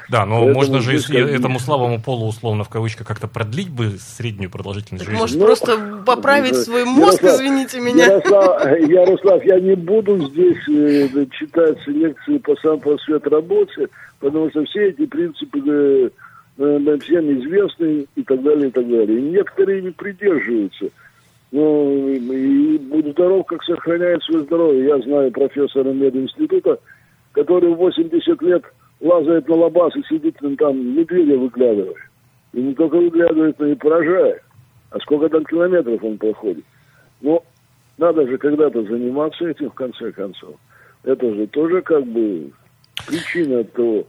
Да, 0.09 0.25
но 0.25 0.39
Поэтому 0.39 0.53
можно 0.53 0.79
же 0.81 1.01
как... 1.01 1.15
этому 1.15 1.59
слабому 1.59 2.01
полу, 2.01 2.27
условно, 2.27 2.63
в 2.63 2.69
кавычках, 2.69 3.07
как-то 3.07 3.27
продлить 3.27 3.69
бы 3.69 3.91
среднюю 3.99 4.49
продолжительность 4.49 5.05
так 5.05 5.11
жизни. 5.11 5.21
Может, 5.21 5.39
ну, 5.39 5.45
просто 5.45 6.03
поправить 6.05 6.53
ну, 6.53 6.59
свой 6.59 6.85
мозг, 6.85 7.21
Ярослав, 7.21 7.35
извините 7.35 7.79
меня. 7.79 8.05
Ярослав, 8.05 8.79
Ярослав, 8.89 9.45
я 9.45 9.59
не 9.59 9.75
буду 9.75 10.27
здесь 10.29 10.69
э, 10.69 11.25
читать 11.31 11.77
лекции 11.87 12.37
по 12.39 12.55
сам 12.57 12.79
просвет 12.79 13.25
работе, 13.27 13.87
потому 14.19 14.49
что 14.49 14.65
все 14.65 14.89
эти 14.89 15.05
принципы 15.05 15.59
э, 15.65 16.09
всем 16.55 17.39
известны 17.39 18.05
и 18.15 18.23
так 18.23 18.41
далее, 18.41 18.67
и 18.67 18.71
так 18.71 18.87
далее. 18.87 19.19
И 19.19 19.21
некоторые 19.21 19.81
не 19.81 19.91
придерживаются. 19.91 20.89
Ну, 21.51 22.07
и 22.09 22.77
будь 22.77 23.11
здоров, 23.11 23.45
как 23.45 23.63
сохраняет 23.63 24.23
свое 24.23 24.43
здоровье. 24.43 24.85
Я 24.85 24.99
знаю 24.99 25.31
профессора 25.31 25.91
мединститута, 25.91 26.79
который 27.33 27.73
в 27.73 27.77
80 27.77 28.41
лет 28.41 28.63
лазает 29.01 29.47
на 29.47 29.55
лобас 29.55 29.95
и 29.95 30.03
сидит 30.03 30.37
там, 30.57 30.95
медведя 30.95 31.37
выглядывает. 31.37 31.97
И 32.53 32.61
не 32.61 32.73
только 32.73 32.95
выглядывает, 32.97 33.59
но 33.59 33.67
и 33.67 33.75
поражает. 33.75 34.41
А 34.91 34.99
сколько 34.99 35.29
там 35.29 35.45
километров 35.45 36.03
он 36.03 36.17
проходит. 36.17 36.65
Но 37.21 37.43
надо 37.97 38.27
же 38.27 38.37
когда-то 38.37 38.83
заниматься 38.83 39.47
этим, 39.47 39.69
в 39.69 39.73
конце 39.73 40.11
концов. 40.11 40.55
Это 41.03 41.33
же 41.33 41.47
тоже 41.47 41.81
как 41.81 42.05
бы 42.05 42.51
причина 43.07 43.63
того, 43.63 44.05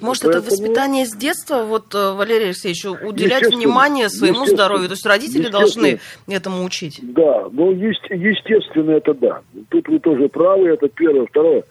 может, 0.00 0.24
Поэтому... 0.24 0.44
это 0.44 0.50
воспитание 0.50 1.06
с 1.06 1.14
детства, 1.16 1.64
вот, 1.64 1.94
э, 1.94 2.12
Валерий 2.12 2.46
Алексеевич, 2.46 2.84
уделять 2.84 3.46
внимание 3.46 4.08
своему 4.08 4.46
здоровью? 4.46 4.88
То 4.88 4.92
есть 4.92 5.06
родители 5.06 5.48
должны 5.48 6.00
этому 6.28 6.64
учить? 6.64 7.00
Да, 7.02 7.48
ну, 7.50 7.72
естественно, 7.72 8.90
это 8.92 9.14
да. 9.14 9.40
Тут 9.70 9.88
вы 9.88 9.98
тоже 9.98 10.28
правы, 10.28 10.68
это 10.68 10.88
первое. 10.88 11.26
Второе, 11.26 11.64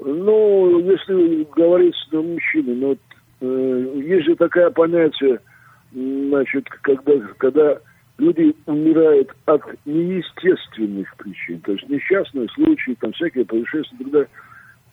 ну, 0.00 0.78
если 0.80 1.46
говорить 1.54 1.94
с 1.94 2.12
мужчиной, 2.12 2.74
ну, 2.74 2.96
э, 3.40 4.02
есть 4.06 4.26
же 4.26 4.36
такое 4.36 4.70
понятие, 4.70 5.40
значит, 5.92 6.66
когда, 6.82 7.12
когда 7.38 7.78
люди 8.18 8.54
умирают 8.66 9.30
от 9.46 9.62
неестественных 9.84 11.14
причин, 11.16 11.60
то 11.60 11.72
есть 11.72 11.88
несчастные 11.88 12.48
случаи, 12.54 12.96
там 13.00 13.12
всякие 13.12 13.44
происшествия, 13.44 13.98
тогда 13.98 14.26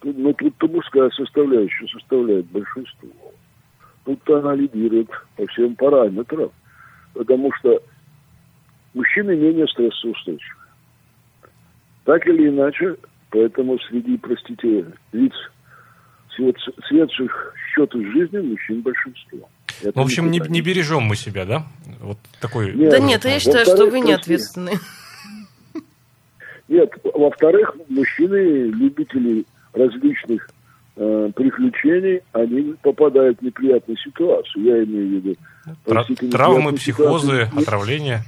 ну, 0.04 0.34
тут-то 0.34 0.68
мужская 0.68 1.10
составляющая 1.12 1.88
составляет 1.88 2.46
большинство. 2.48 3.10
Тут-то 4.06 4.40
она 4.40 4.56
лидирует 4.56 5.10
по 5.36 5.46
всем 5.48 5.76
параметрам, 5.76 6.52
потому 7.14 7.52
что 7.60 7.82
мужчины 8.94 9.36
менее 9.36 9.68
стрессоустойчивы. 9.68 10.62
Так 12.06 12.26
или 12.28 12.50
иначе, 12.50 12.96
поэтому 13.30 13.78
среди, 13.80 14.18
простите, 14.18 14.86
лиц 15.12 15.34
светших 16.88 17.54
счетов 17.74 18.02
жизни 18.02 18.40
мужчин 18.40 18.82
большинство. 18.82 19.50
Это 19.84 20.00
в 20.00 20.04
общем, 20.04 20.32
не, 20.32 20.40
не 20.40 20.62
бережем 20.62 21.04
мы 21.04 21.16
себя, 21.16 21.46
да? 21.46 21.64
Вот 22.00 22.18
такой. 22.40 22.74
Нет, 22.74 22.90
да 22.90 23.00
нет, 23.00 23.26
я 23.26 23.40
считаю, 23.40 23.66
что 23.66 23.86
вы 23.88 24.00
не 24.00 24.14
ответственны. 24.14 24.72
Нет, 26.68 26.90
во-вторых, 27.04 27.76
мужчины 27.90 28.70
любители 28.70 29.46
различных 29.74 30.50
э, 30.96 31.32
приключений, 31.36 32.22
они 32.34 32.76
попадают 32.82 33.40
в 33.40 33.42
неприятную 33.44 33.98
ситуацию. 33.98 34.64
Я 34.64 34.84
имею 34.84 35.08
в 35.08 35.26
виду... 35.26 35.36
Травмы, 36.32 36.74
психозы, 36.74 37.28
ситуацию. 37.28 37.60
отравления. 37.60 38.24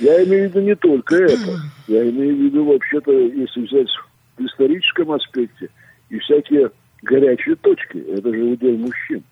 Я 0.00 0.24
имею 0.24 0.48
в 0.48 0.54
виду 0.54 0.60
не 0.66 0.74
только 0.74 1.16
это. 1.16 1.60
Я 1.86 2.08
имею 2.08 2.36
в 2.36 2.40
виду, 2.40 2.64
вообще-то, 2.64 3.12
если 3.12 3.66
взять 3.66 3.88
в 4.36 4.44
историческом 4.44 5.12
аспекте, 5.12 5.68
и 6.10 6.18
всякие 6.20 6.70
горячие 7.02 7.56
точки, 7.56 7.98
это 7.98 8.32
же 8.32 8.42
удел 8.44 8.76
мужчин. 8.76 9.22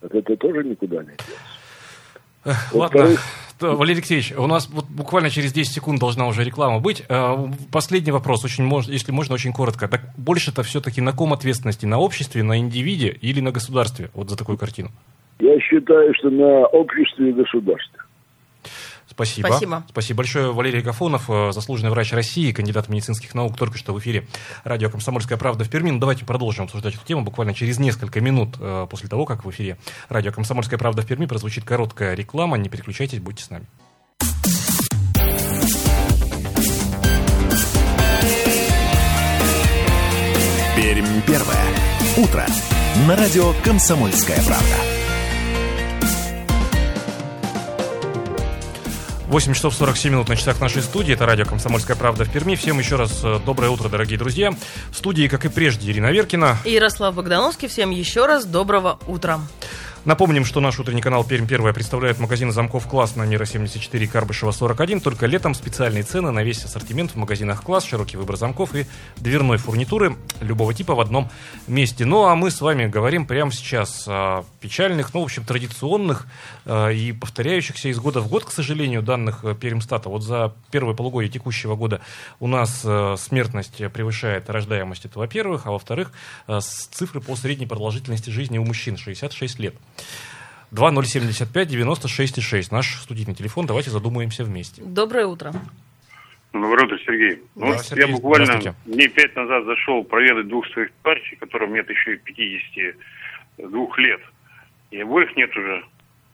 Вот 0.00 0.14
это 0.14 0.36
тоже 0.36 0.64
никуда 0.64 1.02
не 1.02 1.10
деться. 1.10 2.68
Ладно. 2.72 3.16
Валерий 3.60 3.96
Алексеевич, 3.96 4.32
у 4.36 4.46
нас 4.46 4.68
вот 4.70 4.86
буквально 4.88 5.30
через 5.30 5.52
10 5.52 5.72
секунд 5.72 6.00
должна 6.00 6.26
уже 6.26 6.44
реклама 6.44 6.80
быть. 6.80 7.04
Э, 7.08 7.36
последний 7.72 8.12
вопрос, 8.12 8.44
очень 8.44 8.64
мож, 8.64 8.86
если 8.86 9.12
можно, 9.12 9.34
очень 9.34 9.52
коротко. 9.52 9.88
Так 9.88 10.00
больше-то 10.16 10.62
все-таки 10.62 11.00
на 11.00 11.12
ком 11.12 11.32
ответственности? 11.32 11.86
На 11.86 11.98
обществе, 11.98 12.42
на 12.42 12.58
индивиде 12.58 13.08
или 13.08 13.40
на 13.40 13.50
государстве? 13.50 14.10
Вот 14.14 14.30
за 14.30 14.36
такую 14.36 14.58
картину. 14.58 14.90
Я 15.40 15.58
считаю, 15.60 16.14
что 16.14 16.30
на 16.30 16.66
обществе 16.66 17.30
и 17.30 17.32
государстве. 17.32 17.98
Спасибо. 19.10 19.48
Спасибо. 19.48 19.84
Спасибо 19.88 20.18
большое. 20.18 20.52
Валерий 20.52 20.80
Гафонов, 20.80 21.28
э, 21.28 21.52
заслуженный 21.52 21.90
врач 21.90 22.12
России, 22.12 22.52
кандидат 22.52 22.88
медицинских 22.88 23.34
наук, 23.34 23.56
только 23.56 23.78
что 23.78 23.92
в 23.92 23.98
эфире 23.98 24.26
радио 24.64 24.90
«Комсомольская 24.90 25.38
правда» 25.38 25.64
в 25.64 25.70
Перми. 25.70 25.90
Ну, 25.90 25.98
давайте 25.98 26.24
продолжим 26.24 26.64
обсуждать 26.64 26.94
эту 26.94 27.04
тему 27.04 27.22
буквально 27.22 27.54
через 27.54 27.78
несколько 27.78 28.20
минут 28.20 28.56
э, 28.58 28.86
после 28.90 29.08
того, 29.08 29.24
как 29.24 29.44
в 29.44 29.50
эфире 29.50 29.78
радио 30.08 30.32
«Комсомольская 30.32 30.78
правда» 30.78 31.02
в 31.02 31.06
Перми 31.06 31.26
прозвучит 31.26 31.64
короткая 31.64 32.14
реклама. 32.14 32.58
Не 32.58 32.68
переключайтесь, 32.68 33.20
будьте 33.20 33.44
с 33.44 33.50
нами. 33.50 33.66
Пермь 40.76 41.22
первое. 41.26 41.64
Утро. 42.16 42.46
На 43.06 43.16
радио 43.16 43.52
«Комсомольская 43.64 44.40
правда». 44.44 44.97
8 49.28 49.52
часов 49.52 49.74
47 49.74 50.12
минут 50.12 50.28
на 50.28 50.36
часах 50.36 50.58
нашей 50.58 50.80
студии. 50.80 51.12
Это 51.12 51.26
радио 51.26 51.44
«Комсомольская 51.44 51.96
правда» 51.96 52.24
в 52.24 52.32
Перми. 52.32 52.54
Всем 52.54 52.78
еще 52.78 52.96
раз 52.96 53.20
э, 53.22 53.38
доброе 53.44 53.68
утро, 53.68 53.90
дорогие 53.90 54.18
друзья. 54.18 54.52
В 54.90 54.96
студии, 54.96 55.28
как 55.28 55.44
и 55.44 55.50
прежде, 55.50 55.90
Ирина 55.90 56.10
Веркина. 56.10 56.56
И 56.64 56.72
Ярослав 56.72 57.14
Богдановский. 57.14 57.68
Всем 57.68 57.90
еще 57.90 58.24
раз 58.24 58.46
доброго 58.46 58.98
утра. 59.06 59.40
Напомним, 60.04 60.44
что 60.44 60.60
наш 60.60 60.78
утренний 60.78 61.02
канал 61.02 61.24
Пермь 61.24 61.46
Первая 61.46 61.74
представляет 61.74 62.18
магазин 62.20 62.52
замков 62.52 62.86
«Класс» 62.86 63.16
на 63.16 63.24
Мира 63.24 63.44
74 63.44 64.06
Карбышева 64.06 64.52
41. 64.52 65.00
Только 65.00 65.26
летом 65.26 65.54
специальные 65.54 66.04
цены 66.04 66.30
на 66.30 66.42
весь 66.44 66.64
ассортимент 66.64 67.10
в 67.10 67.16
магазинах 67.16 67.62
«Класс», 67.64 67.84
широкий 67.84 68.16
выбор 68.16 68.36
замков 68.36 68.74
и 68.76 68.86
дверной 69.16 69.58
фурнитуры 69.58 70.16
любого 70.40 70.72
типа 70.72 70.94
в 70.94 71.00
одном 71.00 71.30
месте. 71.66 72.04
Ну, 72.04 72.24
а 72.24 72.36
мы 72.36 72.52
с 72.52 72.60
вами 72.60 72.86
говорим 72.86 73.26
прямо 73.26 73.50
сейчас 73.50 74.04
о 74.06 74.44
печальных, 74.60 75.12
ну, 75.14 75.20
в 75.20 75.24
общем, 75.24 75.44
традиционных 75.44 76.26
э, 76.64 76.94
и 76.94 77.12
повторяющихся 77.12 77.88
из 77.88 77.98
года 77.98 78.20
в 78.20 78.28
год, 78.28 78.44
к 78.44 78.52
сожалению, 78.52 79.02
данных 79.02 79.44
э, 79.44 79.54
Пермстата. 79.54 80.08
Вот 80.08 80.22
за 80.22 80.54
первое 80.70 80.94
полугодие 80.94 81.30
текущего 81.30 81.74
года 81.74 82.00
у 82.38 82.46
нас 82.46 82.82
э, 82.84 83.16
смертность 83.18 83.78
превышает 83.92 84.48
рождаемость, 84.48 85.06
это 85.06 85.18
во-первых, 85.18 85.66
а 85.66 85.72
во-вторых, 85.72 86.12
цифры 86.92 87.20
по 87.20 87.34
средней 87.34 87.66
продолжительности 87.66 88.30
жизни 88.30 88.58
у 88.58 88.64
мужчин 88.64 88.96
66 88.96 89.58
лет. 89.58 89.74
2075 90.70 91.68
96 91.68 92.42
6. 92.42 92.72
Наш 92.72 92.86
студийный 92.96 93.34
телефон. 93.34 93.66
Давайте 93.66 93.90
задумаемся 93.90 94.44
вместе. 94.44 94.82
Доброе 94.82 95.26
утро. 95.26 95.52
Доброе 96.52 96.86
утро, 96.86 96.98
Сергей. 97.04 97.42
Ну, 97.54 97.72
да, 97.72 97.78
Сергей, 97.78 98.06
я 98.06 98.12
буквально 98.12 98.74
дней 98.86 99.08
пять 99.08 99.36
назад 99.36 99.64
зашел 99.64 100.02
проведать 100.04 100.48
двух 100.48 100.66
своих 100.68 100.92
партий, 101.02 101.36
которым 101.36 101.74
нет 101.74 101.88
еще 101.90 102.14
и 102.14 102.16
52 102.16 103.88
лет. 103.98 104.20
И 104.90 105.00
обоих 105.00 105.36
нет 105.36 105.54
уже. 105.56 105.84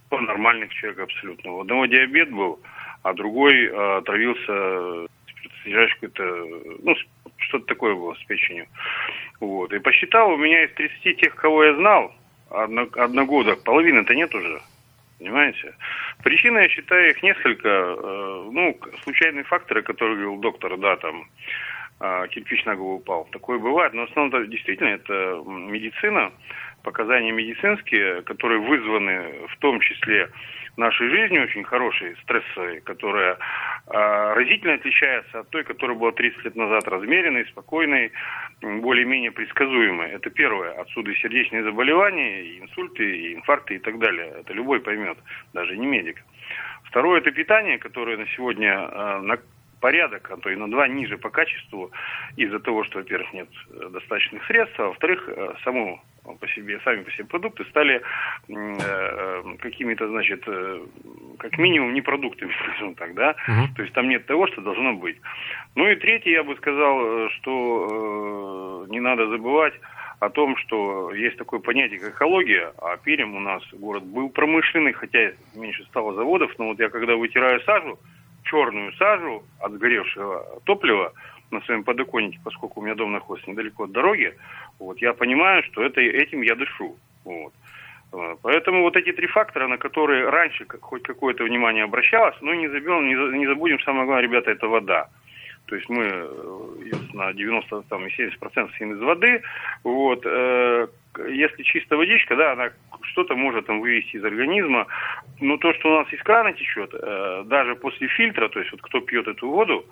По 0.08 0.20
нормальных 0.20 0.72
человек 0.74 1.00
абсолютно. 1.00 1.52
У 1.52 1.60
одного 1.62 1.86
диабет 1.86 2.30
был, 2.30 2.60
а 3.02 3.14
другой 3.14 3.68
а, 3.72 3.98
отравился 3.98 5.08
содержащий 5.62 5.94
какой-то, 6.00 6.22
ну, 6.82 6.94
что-то 7.38 7.66
такое 7.66 7.94
было 7.94 8.14
с 8.14 8.24
печенью. 8.24 8.66
Вот. 9.40 9.72
И 9.72 9.78
посчитал, 9.78 10.30
у 10.30 10.36
меня 10.36 10.64
из 10.64 10.74
30 10.74 11.20
тех, 11.20 11.34
кого 11.34 11.64
я 11.64 11.74
знал, 11.74 12.14
одно, 12.62 12.86
одногодок, 12.96 13.62
половины-то 13.62 14.14
нет 14.14 14.34
уже. 14.34 14.60
Понимаете? 15.18 15.74
Причины, 16.22 16.58
я 16.58 16.68
считаю, 16.68 17.10
их 17.10 17.22
несколько. 17.22 17.68
Э, 17.68 18.48
ну, 18.50 18.78
случайные 19.02 19.44
факторы, 19.44 19.82
которые 19.82 20.16
говорил 20.16 20.36
доктор, 20.40 20.76
да, 20.76 20.96
там, 20.96 21.24
кирпич 22.00 22.64
на 22.64 22.76
голову 22.76 22.96
упал. 22.96 23.28
Такое 23.32 23.58
бывает, 23.58 23.92
но 23.94 24.06
в 24.06 24.10
основном 24.10 24.48
действительно 24.50 24.88
это 24.88 25.42
медицина. 25.46 26.32
показания 26.82 27.32
медицинские, 27.32 28.22
которые 28.22 28.60
вызваны 28.60 29.46
в 29.48 29.56
том 29.58 29.80
числе 29.80 30.28
нашей 30.76 31.08
жизни 31.08 31.38
очень 31.38 31.64
хорошей, 31.64 32.16
стрессовой, 32.22 32.80
которая 32.80 33.34
э, 33.34 34.34
разительно 34.34 34.74
отличается 34.74 35.40
от 35.40 35.50
той, 35.50 35.64
которая 35.64 35.96
была 35.96 36.12
30 36.12 36.44
лет 36.44 36.56
назад 36.56 36.86
размеренной, 36.88 37.46
спокойной, 37.46 38.12
более-менее 38.60 39.30
предсказуемой. 39.30 40.10
Это 40.10 40.30
первое. 40.30 40.72
Отсюда 40.80 41.10
и 41.10 41.16
сердечные 41.16 41.62
заболевания, 41.62 42.42
и 42.42 42.60
инсульты, 42.60 43.04
и 43.04 43.34
инфаркты 43.34 43.76
и 43.76 43.78
так 43.78 43.98
далее. 43.98 44.32
Это 44.40 44.52
любой 44.52 44.80
поймет, 44.80 45.18
даже 45.52 45.76
не 45.76 45.86
медик. 45.86 46.22
Второе– 46.84 47.20
это 47.20 47.30
питание, 47.30 47.78
которое 47.78 48.16
на 48.16 48.26
сегодня 48.28 48.72
э, 48.72 49.20
порядок, 49.84 50.30
а 50.30 50.38
то 50.38 50.48
и 50.48 50.56
на 50.56 50.70
два 50.70 50.88
ниже 50.88 51.18
по 51.18 51.28
качеству 51.28 51.90
из-за 52.38 52.58
того, 52.58 52.84
что, 52.84 53.00
во-первых, 53.00 53.34
нет 53.34 53.48
э, 53.68 53.90
достаточных 53.90 54.42
средств, 54.46 54.80
а 54.80 54.86
во-вторых, 54.86 55.28
э, 55.28 55.54
само 55.62 56.00
по 56.40 56.48
себе, 56.48 56.80
сами 56.84 57.02
по 57.02 57.10
себе 57.10 57.26
продукты 57.26 57.66
стали 57.66 58.00
э, 58.48 59.42
какими-то, 59.60 60.08
значит, 60.08 60.42
э, 60.46 60.80
как 61.38 61.58
минимум 61.58 61.92
не 61.92 62.00
продуктами, 62.00 62.50
скажем 62.64 62.94
так, 62.94 63.14
да, 63.14 63.36
угу. 63.46 63.74
то 63.76 63.82
есть 63.82 63.94
там 63.94 64.08
нет 64.08 64.24
того, 64.24 64.46
что 64.46 64.62
должно 64.62 64.94
быть. 64.94 65.18
Ну 65.74 65.86
и 65.86 65.96
третье, 65.96 66.30
я 66.30 66.44
бы 66.44 66.56
сказал, 66.56 67.28
что 67.36 68.86
э, 68.86 68.90
не 68.90 69.00
надо 69.00 69.28
забывать 69.28 69.74
о 70.20 70.30
том, 70.30 70.56
что 70.56 71.12
есть 71.12 71.36
такое 71.36 71.60
понятие, 71.60 72.00
как 72.00 72.14
экология, 72.14 72.72
а 72.78 72.96
Перем 72.96 73.36
у 73.36 73.40
нас 73.40 73.62
город 73.74 74.04
был 74.04 74.30
промышленный, 74.30 74.94
хотя 74.94 75.32
меньше 75.54 75.84
стало 75.90 76.14
заводов, 76.14 76.58
но 76.58 76.68
вот 76.68 76.80
я 76.80 76.88
когда 76.88 77.16
вытираю 77.16 77.60
сажу, 77.60 77.98
черную 78.44 78.92
сажу 78.94 79.42
от 79.60 79.72
сгоревшего 79.72 80.60
топлива 80.64 81.12
на 81.50 81.60
своем 81.62 81.84
подоконнике, 81.84 82.40
поскольку 82.44 82.80
у 82.80 82.82
меня 82.82 82.94
дом 82.94 83.12
находится 83.12 83.50
недалеко 83.50 83.84
от 83.84 83.92
дороги, 83.92 84.34
вот, 84.78 84.98
я 84.98 85.12
понимаю, 85.12 85.62
что 85.64 85.82
это, 85.82 86.00
этим 86.00 86.42
я 86.42 86.54
дышу. 86.54 86.96
Вот. 87.24 87.52
Э, 88.12 88.36
поэтому 88.42 88.82
вот 88.82 88.96
эти 88.96 89.12
три 89.12 89.26
фактора, 89.26 89.68
на 89.68 89.78
которые 89.78 90.28
раньше 90.28 90.66
хоть 90.80 91.02
какое-то 91.02 91.44
внимание 91.44 91.84
обращалось, 91.84 92.36
ну 92.40 92.54
не 92.54 92.68
забьем, 92.68 93.06
не, 93.08 93.46
забудем, 93.46 93.80
самое 93.80 94.06
главное, 94.06 94.22
ребята, 94.22 94.50
это 94.50 94.68
вода. 94.68 95.08
То 95.66 95.76
есть 95.76 95.88
мы 95.88 96.04
э, 96.04 96.26
на 97.14 97.32
90 97.32 97.82
там, 97.88 98.06
и 98.06 98.10
70% 98.10 98.68
из 98.78 99.00
воды. 99.00 99.42
Вот, 99.82 100.22
э, 100.24 100.86
если 101.28 101.62
чистая 101.62 101.98
водичка, 101.98 102.36
да, 102.36 102.52
она 102.52 102.70
что-то 103.02 103.34
может 103.34 103.66
там 103.66 103.80
вывести 103.80 104.16
из 104.16 104.24
организма. 104.24 104.86
Но 105.40 105.56
то, 105.56 105.72
что 105.74 105.88
у 105.88 105.98
нас 105.98 106.12
из 106.12 106.22
крана 106.22 106.52
течет, 106.52 106.90
э, 106.94 107.44
даже 107.46 107.74
после 107.76 108.08
фильтра, 108.08 108.48
то 108.48 108.58
есть 108.58 108.72
вот 108.72 108.82
кто 108.82 109.00
пьет 109.00 109.26
эту 109.26 109.48
воду, 109.48 109.84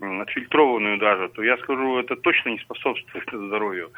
отфильтрованную 0.00 0.98
даже, 0.98 1.28
то 1.28 1.42
я 1.42 1.56
скажу, 1.58 1.98
это 1.98 2.16
точно 2.16 2.50
не 2.50 2.58
способствует 2.58 3.24
здоровью. 3.32 3.90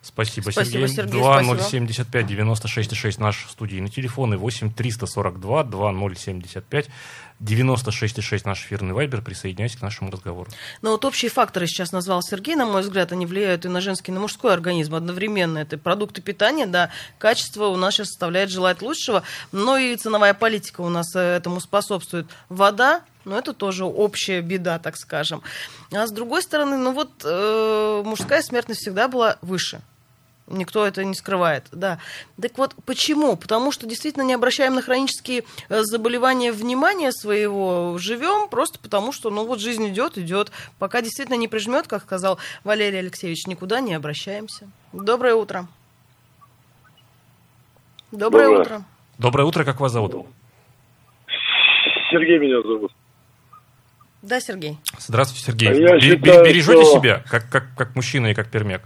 Спасибо, 0.00 0.50
спасибо 0.50 0.88
Сергей. 0.88 1.20
2075 1.20 2.26
96 2.26 2.96
6 2.96 3.20
наш 3.20 3.36
студийный 3.46 3.88
телефон 3.88 4.34
и 4.34 4.36
8 4.36 4.72
342 4.72 5.64
2075 5.64 6.88
96,6 7.42 8.42
наш 8.44 8.64
эфирный 8.64 8.94
вайбер. 8.94 9.22
Присоединяйтесь 9.22 9.76
к 9.76 9.82
нашему 9.82 10.10
разговору. 10.10 10.50
Но 10.80 10.92
вот 10.92 11.04
общие 11.04 11.30
факторы 11.30 11.66
сейчас 11.66 11.92
назвал 11.92 12.22
Сергей, 12.22 12.54
на 12.54 12.66
мой 12.66 12.82
взгляд, 12.82 13.12
они 13.12 13.26
влияют 13.26 13.64
и 13.64 13.68
на 13.68 13.80
женский, 13.80 14.12
и 14.12 14.14
на 14.14 14.20
мужской 14.20 14.52
организм 14.52 14.94
одновременно. 14.94 15.58
Это 15.58 15.76
продукты 15.78 16.22
питания, 16.22 16.66
да, 16.66 16.90
качество 17.18 17.66
у 17.66 17.76
нас 17.76 17.94
сейчас 17.94 18.08
составляет 18.08 18.50
желать 18.50 18.82
лучшего, 18.82 19.22
но 19.50 19.76
и 19.76 19.96
ценовая 19.96 20.34
политика 20.34 20.80
у 20.82 20.88
нас 20.88 21.14
э, 21.16 21.20
этому 21.20 21.60
способствует. 21.60 22.26
Вода, 22.48 23.02
но 23.24 23.38
это 23.38 23.52
тоже 23.52 23.84
общая 23.84 24.40
беда, 24.40 24.78
так 24.78 24.96
скажем. 24.96 25.42
А 25.92 26.06
с 26.06 26.12
другой 26.12 26.42
стороны, 26.42 26.76
ну 26.76 26.92
вот 26.92 27.10
э, 27.24 28.02
мужская 28.04 28.42
смертность 28.42 28.80
всегда 28.80 29.08
была 29.08 29.38
выше. 29.42 29.82
Никто 30.52 30.86
это 30.86 31.02
не 31.02 31.14
скрывает, 31.14 31.64
да. 31.72 31.98
Так 32.40 32.58
вот, 32.58 32.74
почему? 32.84 33.36
Потому 33.36 33.72
что 33.72 33.86
действительно 33.86 34.22
не 34.22 34.34
обращаем 34.34 34.74
на 34.74 34.82
хронические 34.82 35.44
э, 35.70 35.82
заболевания 35.82 36.52
внимания 36.52 37.10
своего, 37.10 37.96
живем 37.98 38.48
просто 38.50 38.78
потому, 38.78 39.12
что, 39.12 39.30
ну 39.30 39.46
вот 39.46 39.60
жизнь 39.60 39.88
идет, 39.88 40.18
идет. 40.18 40.52
Пока 40.78 41.00
действительно 41.00 41.36
не 41.36 41.48
прижмет, 41.48 41.86
как 41.86 42.02
сказал 42.02 42.38
Валерий 42.64 42.98
Алексеевич, 42.98 43.46
никуда 43.46 43.80
не 43.80 43.94
обращаемся. 43.94 44.68
Доброе 44.92 45.34
утро. 45.34 45.66
Доброе, 48.10 48.48
Доброе. 48.48 48.60
утро. 48.60 48.84
Доброе 49.16 49.44
утро, 49.44 49.64
как 49.64 49.80
вас 49.80 49.92
зовут? 49.92 50.26
Сергей 52.10 52.38
меня 52.38 52.60
зовут. 52.60 52.92
Да, 54.20 54.38
Сергей. 54.38 54.76
Здравствуйте, 54.98 55.46
Сергей. 55.46 55.68
А 55.68 55.98
считаю, 55.98 56.44
Бережете 56.44 56.84
что... 56.84 56.98
себя, 56.98 57.24
как, 57.26 57.48
как, 57.48 57.74
как 57.74 57.96
мужчина 57.96 58.26
и 58.26 58.34
как 58.34 58.50
пермяк? 58.50 58.82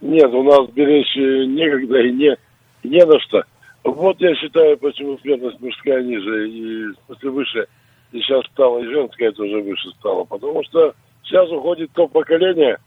Нет, 0.00 0.32
у 0.32 0.42
нас 0.42 0.68
беречь 0.70 1.16
некогда 1.16 2.00
и 2.00 2.12
не, 2.12 2.36
не 2.84 3.04
на 3.04 3.18
что. 3.20 3.42
Вот 3.84 4.20
я 4.20 4.34
считаю, 4.34 4.76
почему 4.78 5.18
смертность 5.18 5.60
мужская 5.60 6.02
ниже 6.02 6.50
и 6.50 6.84
смысле 7.06 7.30
выше. 7.30 7.66
И 8.12 8.20
сейчас 8.20 8.44
стало, 8.46 8.80
и 8.80 8.86
женская 8.88 9.32
тоже 9.32 9.60
выше 9.62 9.90
стало. 9.98 10.24
Потому 10.24 10.62
что 10.64 10.94
сейчас 11.22 11.48
уходит 11.50 11.90
то 11.94 12.08
поколение, 12.08 12.78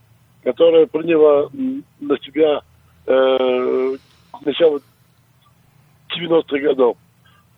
которое 0.43 0.85
приняло 0.87 1.49
на 1.99 2.17
себя 2.19 2.61
э, 3.05 3.95
начало 4.45 4.79
90-х 6.17 6.59
годов. 6.59 6.97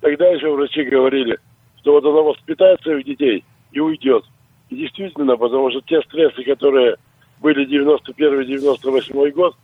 Тогда 0.01 0.27
еще 0.27 0.51
врачи 0.51 0.83
говорили, 0.83 1.37
что 1.79 1.93
вот 1.93 2.05
она 2.05 2.21
воспитает 2.21 2.81
своих 2.81 3.05
детей 3.05 3.43
и 3.71 3.79
уйдет. 3.79 4.23
И 4.69 4.75
действительно, 4.75 5.35
потому 5.35 5.69
что 5.71 5.81
те 5.81 6.01
стрессы, 6.03 6.43
которые 6.43 6.97
были 7.41 7.67
91-98 7.67 9.31
год, 9.31 9.55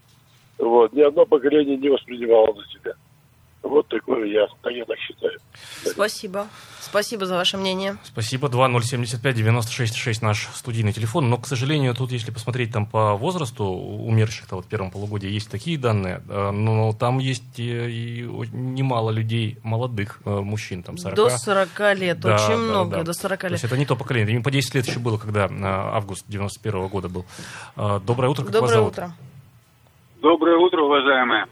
вот, 0.58 0.94
ни 0.94 1.02
одно 1.02 1.26
поколение 1.26 1.78
не 1.78 1.90
воспринимало 1.90 2.54
за 2.56 2.68
себя. 2.68 2.94
Вот 3.64 3.88
такое 3.88 4.26
я, 4.26 4.48
я 4.70 4.86
так 4.86 4.98
считаю. 5.00 5.38
Спасибо. 5.84 6.48
Спасибо 6.80 7.26
за 7.26 7.36
ваше 7.36 7.58
мнение. 7.58 7.98
Спасибо. 8.04 8.48
2075-96-6 8.48 10.20
наш 10.22 10.48
студийный 10.54 10.94
телефон. 10.94 11.30
Но, 11.30 11.38
к 11.38 11.46
сожалению, 11.46 11.94
тут, 11.94 12.12
если 12.12 12.32
посмотреть 12.32 12.72
там 12.72 12.86
по 12.86 13.16
возрасту 13.16 13.66
умерших-то 13.66 14.56
вот 14.56 14.66
в 14.66 14.70
первом 14.70 14.92
полугодии, 14.92 15.30
есть 15.30 15.52
такие 15.52 15.78
данные, 15.78 16.22
э, 16.30 16.52
но 16.52 16.94
там 16.94 17.20
есть 17.20 17.58
и, 17.58 18.26
немало 18.54 19.12
людей, 19.12 19.58
молодых 19.64 20.22
э, 20.24 20.30
мужчин, 20.30 20.82
там 20.84 20.98
40. 20.98 21.16
До 21.16 21.30
40 21.30 21.80
лет, 21.98 22.20
да, 22.22 22.36
очень 22.36 22.48
да, 22.48 22.58
много, 22.58 22.98
да. 22.98 23.04
до 23.04 23.14
40 23.14 23.44
лет. 23.44 23.50
То 23.50 23.54
есть 23.56 23.66
это 23.66 23.78
не 23.78 23.86
то 23.86 23.96
поколение, 23.96 24.36
им 24.36 24.44
по 24.44 24.52
10 24.52 24.76
лет 24.76 24.88
еще 24.88 25.00
было, 25.00 25.18
когда 25.18 25.48
э, 25.48 25.52
август 25.62 26.26
91 26.28 26.80
-го 26.80 26.90
года 26.90 27.10
был. 27.10 27.26
Доброе 27.76 28.30
утро, 28.30 28.44
как 28.44 28.54
Доброе 28.54 28.62
вас 28.62 28.72
зовут? 28.72 28.94
утро. 28.94 29.12
Доброе 30.22 30.58
утро, 30.58 30.82
уважаемые. 30.84 31.48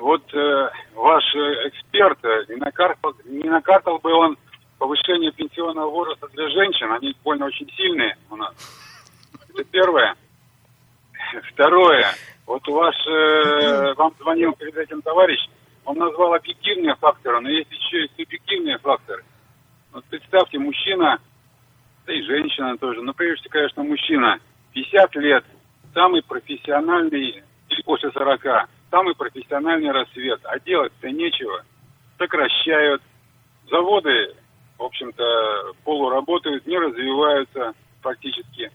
Вот 0.00 0.22
э, 0.32 0.70
ваш 0.94 1.22
э, 1.34 1.68
эксперт, 1.68 2.18
э, 2.24 2.44
не 2.48 2.56
накартал, 2.56 3.14
не 3.26 3.48
накартал 3.50 3.98
бы 3.98 4.12
он 4.14 4.38
повышение 4.78 5.30
пенсионного 5.30 5.90
возраста 5.90 6.26
для 6.28 6.48
женщин, 6.48 6.90
они 6.90 7.14
больно 7.22 7.44
очень 7.44 7.70
сильные 7.76 8.16
у 8.30 8.36
нас. 8.36 8.54
Это 9.50 9.62
первое. 9.64 10.14
Второе. 11.52 12.06
Вот 12.46 12.66
ваш, 12.66 12.96
э, 13.06 13.92
вам 13.94 14.14
звонил 14.18 14.54
перед 14.54 14.74
этим 14.74 15.02
товарищ, 15.02 15.38
он 15.84 15.98
назвал 15.98 16.32
объективные 16.32 16.94
факторы, 16.96 17.40
но 17.40 17.50
есть 17.50 17.70
еще 17.70 18.06
и 18.06 18.10
субъективные 18.16 18.78
факторы. 18.78 19.22
Вот 19.92 20.04
представьте, 20.06 20.58
мужчина, 20.58 21.18
да 22.06 22.12
и 22.14 22.22
женщина 22.22 22.78
тоже, 22.78 23.02
но 23.02 23.12
прежде 23.12 23.42
всего, 23.42 23.52
конечно, 23.52 23.82
мужчина, 23.82 24.38
50 24.72 25.14
лет, 25.16 25.44
самый 25.92 26.22
профессиональный, 26.22 27.42
или 27.68 27.82
после 27.82 28.10
40, 28.12 28.68
самый 28.90 29.14
профессиональный 29.14 29.90
рассвет, 29.90 30.40
а 30.44 30.58
делать-то 30.60 31.10
нечего. 31.10 31.64
Сокращают. 32.18 33.02
Заводы, 33.70 34.34
в 34.78 34.82
общем-то, 34.82 35.72
полуработают, 35.84 36.66
не 36.66 36.78
развиваются 36.78 37.72
практически. 38.02 38.70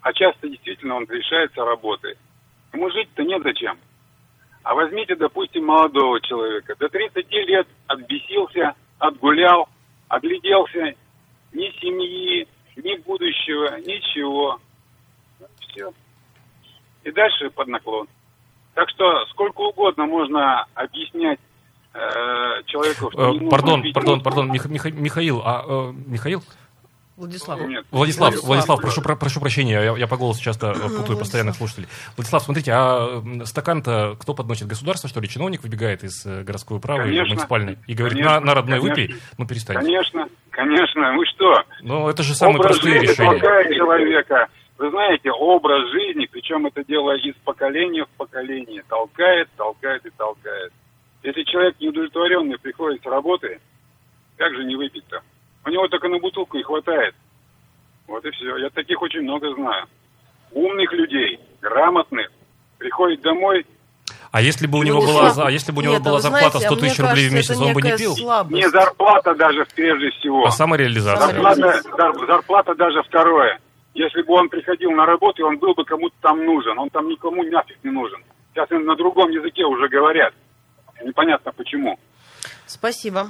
А 0.00 0.12
часто 0.12 0.48
действительно 0.48 0.96
он 0.96 1.06
лишается 1.08 1.64
работы. 1.64 2.16
Ему 2.72 2.90
жить-то 2.90 3.22
не 3.22 3.40
зачем. 3.40 3.78
А 4.64 4.74
возьмите, 4.74 5.14
допустим, 5.14 5.66
молодого 5.66 6.20
человека. 6.20 6.74
До 6.78 6.88
30 6.88 7.30
лет 7.30 7.68
отбесился, 7.86 8.74
отгулял, 8.98 9.68
огляделся. 10.08 10.94
Ни 11.52 11.70
семьи, 11.80 12.48
ни 12.76 12.96
будущего, 12.96 13.78
ничего. 13.80 14.58
Все. 15.60 15.92
И 17.04 17.10
дальше 17.12 17.50
под 17.50 17.68
наклон. 17.68 18.08
Так 18.74 18.88
что 18.90 19.24
сколько 19.26 19.60
угодно 19.60 20.06
можно 20.06 20.66
объяснять 20.74 21.38
э, 21.94 21.98
человеку, 22.66 23.10
что 23.12 23.34
э, 23.34 23.48
Пардон, 23.48 23.84
пардон, 23.92 24.20
пардон, 24.20 24.50
Мих, 24.50 24.66
Мих, 24.66 24.84
Михаил, 24.86 25.42
а 25.44 25.64
э, 25.66 25.92
Михаил? 26.06 26.42
Владислав. 27.16 27.60
Нет. 27.60 27.86
Владислав, 27.92 28.30
Владислав, 28.30 28.48
Владислав 28.48 28.80
прошу, 28.80 29.00
про, 29.00 29.14
прошу 29.14 29.40
прощения, 29.40 29.74
я, 29.74 29.96
я 29.96 30.06
по 30.08 30.16
голосу 30.16 30.42
часто 30.42 30.70
э, 30.70 30.72
путаю 30.72 30.90
Владислав. 30.96 31.18
постоянных 31.20 31.54
слушателей. 31.54 31.86
Владислав, 32.16 32.42
смотрите, 32.42 32.72
а 32.74 33.22
стакан-то 33.44 34.16
кто 34.20 34.34
подносит? 34.34 34.66
Государство, 34.66 35.08
что 35.08 35.20
ли? 35.20 35.28
Чиновник 35.28 35.62
выбегает 35.62 36.02
из 36.02 36.26
э, 36.26 36.42
городской 36.42 36.78
управы 36.78 37.04
конечно, 37.04 37.28
муниципальной 37.28 37.78
и 37.86 37.94
говорит, 37.94 38.18
конечно, 38.18 38.40
на, 38.40 38.46
на 38.46 38.54
родной 38.54 38.80
конечно, 38.80 39.02
выпей? 39.02 39.16
Ну, 39.38 39.46
перестань. 39.46 39.76
Конечно, 39.76 40.28
конечно, 40.50 41.16
вы 41.16 41.24
что? 41.26 41.62
Ну, 41.82 42.08
это 42.08 42.24
же 42.24 42.34
самые 42.34 42.58
Образ 42.58 42.78
простые 42.80 43.02
решения. 43.02 43.76
человека, 43.76 44.48
вы 44.78 44.90
знаете, 44.90 45.30
образ 45.30 45.90
жизни, 45.90 46.28
причем 46.30 46.66
это 46.66 46.84
дело 46.84 47.16
из 47.16 47.34
поколения 47.44 48.04
в 48.04 48.16
поколение, 48.16 48.82
толкает, 48.88 49.48
толкает 49.56 50.04
и 50.04 50.10
толкает. 50.10 50.72
Если 51.22 51.42
человек 51.44 51.76
неудовлетворенный 51.80 52.58
приходит 52.58 53.02
с 53.02 53.06
работы, 53.06 53.60
как 54.36 54.54
же 54.54 54.64
не 54.64 54.76
выпить-то? 54.76 55.20
У 55.64 55.70
него 55.70 55.88
только 55.88 56.08
на 56.08 56.18
бутылку 56.18 56.58
и 56.58 56.62
хватает. 56.62 57.14
Вот 58.06 58.24
и 58.24 58.30
все. 58.32 58.56
Я 58.58 58.68
таких 58.70 59.00
очень 59.00 59.22
много 59.22 59.54
знаю. 59.54 59.86
Умных 60.52 60.92
людей, 60.92 61.38
грамотных, 61.60 62.30
приходит 62.78 63.22
домой, 63.22 63.64
а 64.30 64.42
если 64.42 64.66
бы 64.66 64.80
у 64.80 64.82
него 64.82 65.00
была, 65.00 65.32
а 65.36 65.48
если 65.48 65.70
бы 65.70 65.78
у 65.78 65.82
него 65.82 65.94
Нет, 65.94 66.02
была 66.02 66.20
зарплата 66.20 66.58
знаете, 66.58 66.74
100 66.74 66.80
тысяч 66.80 66.98
рублей 66.98 67.28
в 67.28 67.32
месяц, 67.32 67.56
он 67.56 67.72
бы 67.72 67.80
не 67.80 67.96
пил? 67.96 68.16
Слабость. 68.16 68.52
Не 68.52 68.68
зарплата 68.68 69.32
даже 69.36 69.64
прежде 69.76 70.10
всего. 70.10 70.44
А 70.44 70.50
самореализация? 70.50 71.40
Зарплата, 71.40 72.26
зарплата 72.26 72.74
даже 72.74 73.02
второе. 73.04 73.60
Если 73.94 74.22
бы 74.22 74.34
он 74.34 74.48
приходил 74.48 74.90
на 74.90 75.06
работу, 75.06 75.46
он 75.46 75.58
был 75.58 75.74
бы 75.74 75.84
кому-то 75.84 76.14
там 76.20 76.44
нужен. 76.44 76.78
Он 76.78 76.90
там 76.90 77.08
никому 77.08 77.42
нафиг 77.44 77.78
не 77.84 77.90
нужен. 77.90 78.22
Сейчас 78.52 78.68
на 78.70 78.96
другом 78.96 79.30
языке 79.30 79.64
уже 79.64 79.88
говорят. 79.88 80.34
Непонятно 81.02 81.52
почему. 81.52 81.98
Спасибо. 82.66 83.28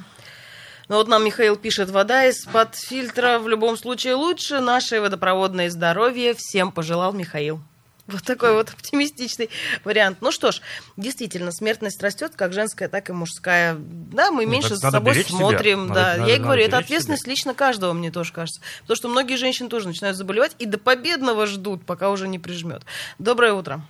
Ну 0.88 0.96
вот 0.96 1.08
нам 1.08 1.24
Михаил 1.24 1.56
пишет, 1.56 1.90
вода 1.90 2.26
из-под 2.26 2.76
фильтра 2.76 3.38
в 3.38 3.48
любом 3.48 3.76
случае 3.76 4.14
лучше. 4.14 4.60
Наше 4.60 5.00
водопроводное 5.00 5.70
здоровье 5.70 6.34
всем 6.34 6.72
пожелал 6.72 7.12
Михаил. 7.12 7.60
Вот 8.06 8.22
такой 8.22 8.52
вот 8.52 8.68
оптимистичный 8.68 9.48
вариант. 9.82 10.18
Ну 10.20 10.30
что 10.30 10.52
ж, 10.52 10.60
действительно, 10.98 11.52
смертность 11.52 12.02
растет, 12.02 12.32
как 12.36 12.52
женская, 12.52 12.88
так 12.88 13.08
и 13.08 13.12
мужская. 13.14 13.76
Да, 13.78 14.30
мы 14.30 14.44
ну, 14.44 14.52
меньше 14.52 14.76
за 14.76 14.90
собой 14.90 15.14
смотрим. 15.24 15.86
Себя. 15.86 15.94
Да, 15.94 16.16
надо, 16.16 16.30
я 16.30 16.36
и 16.36 16.38
говорю, 16.38 16.64
это 16.64 16.76
ответственность 16.76 17.22
себя. 17.22 17.32
лично 17.32 17.54
каждого, 17.54 17.94
мне 17.94 18.10
тоже 18.10 18.32
кажется. 18.32 18.60
Потому 18.82 18.96
что 18.96 19.08
многие 19.08 19.36
женщины 19.36 19.70
тоже 19.70 19.88
начинают 19.88 20.18
заболевать 20.18 20.54
и 20.58 20.66
до 20.66 20.76
победного 20.78 21.46
ждут, 21.46 21.86
пока 21.86 22.10
уже 22.10 22.28
не 22.28 22.38
прижмет. 22.38 22.82
Доброе 23.18 23.54
утро. 23.54 23.80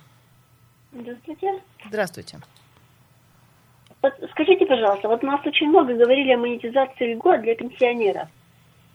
Здравствуйте. 0.93 1.61
Здравствуйте. 1.85 2.39
Вот 4.01 4.13
скажите, 4.31 4.65
пожалуйста, 4.65 5.09
вот 5.09 5.23
нас 5.23 5.45
очень 5.45 5.67
много 5.67 5.93
говорили 5.93 6.31
о 6.31 6.37
монетизации 6.37 7.15
льгот 7.15 7.41
для 7.41 7.55
пенсионеров. 7.55 8.29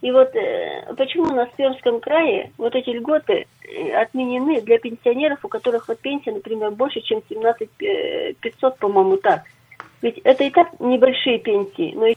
И 0.01 0.11
вот 0.11 0.35
э, 0.35 0.93
почему 0.97 1.25
у 1.25 1.35
нас 1.35 1.47
в 1.49 1.55
Пермском 1.55 1.99
крае 1.99 2.51
вот 2.57 2.73
эти 2.73 2.89
льготы 2.89 3.45
э, 3.63 3.93
отменены 3.93 4.61
для 4.61 4.79
пенсионеров, 4.79 5.45
у 5.45 5.47
которых 5.47 5.87
вот 5.87 5.99
пенсия, 5.99 6.31
например, 6.31 6.71
больше, 6.71 7.01
чем 7.01 7.21
17 7.29 7.69
500, 8.41 8.73
э, 8.73 8.77
по-моему, 8.79 9.17
так. 9.17 9.43
Ведь 10.01 10.17
это 10.23 10.43
и 10.43 10.49
так 10.49 10.67
небольшие 10.79 11.37
пенсии. 11.37 11.93
Но... 11.95 12.07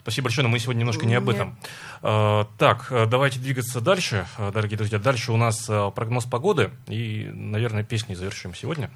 Спасибо 0.00 0.26
большое, 0.26 0.46
но 0.46 0.52
мы 0.52 0.60
сегодня 0.60 0.80
немножко 0.80 1.06
не 1.06 1.16
об 1.16 1.28
этом. 1.28 1.56
А, 2.00 2.46
так, 2.56 2.86
давайте 3.08 3.40
двигаться 3.40 3.80
дальше, 3.80 4.26
дорогие 4.38 4.76
друзья. 4.76 5.00
Дальше 5.00 5.32
у 5.32 5.36
нас 5.36 5.68
прогноз 5.96 6.24
погоды 6.24 6.70
и, 6.86 7.28
наверное, 7.32 7.82
песни 7.82 8.14
завершим 8.14 8.54
сегодня 8.54 8.90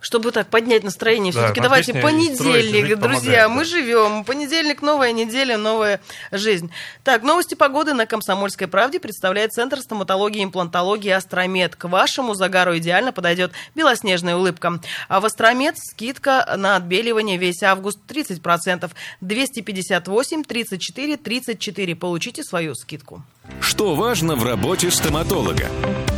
чтобы 0.00 0.32
так 0.32 0.48
поднять 0.48 0.82
настроение. 0.82 1.32
Да, 1.32 1.40
Все-таки 1.40 1.60
давайте 1.60 1.94
понедельник, 1.94 2.98
друзья, 2.98 3.46
помогает, 3.46 3.50
мы 3.50 3.58
да. 3.58 3.64
живем. 3.64 4.24
Понедельник, 4.24 4.82
новая 4.82 5.12
неделя, 5.12 5.56
новая 5.56 6.00
жизнь. 6.32 6.70
Так, 7.04 7.22
новости 7.22 7.54
погоды 7.54 7.92
на 7.94 8.06
Комсомольской 8.06 8.66
правде 8.66 8.98
представляет 8.98 9.52
Центр 9.52 9.80
стоматологии 9.80 10.40
и 10.40 10.44
имплантологии 10.44 11.10
Астромед. 11.10 11.76
К 11.76 11.88
вашему 11.88 12.34
загару 12.34 12.76
идеально 12.78 13.12
подойдет 13.12 13.52
белоснежная 13.74 14.36
улыбка. 14.36 14.80
А 15.08 15.20
в 15.20 15.26
Астромед 15.26 15.76
скидка 15.78 16.54
на 16.56 16.76
отбеливание 16.76 17.36
весь 17.36 17.62
август 17.62 17.98
30%. 18.08 18.90
258 19.20 20.44
34 20.44 21.16
34. 21.16 21.96
Получите 21.96 22.42
свою 22.42 22.74
скидку. 22.74 23.22
Что 23.60 23.94
важно 23.94 24.36
в 24.36 24.44
работе 24.44 24.90
стоматолога? 24.90 25.68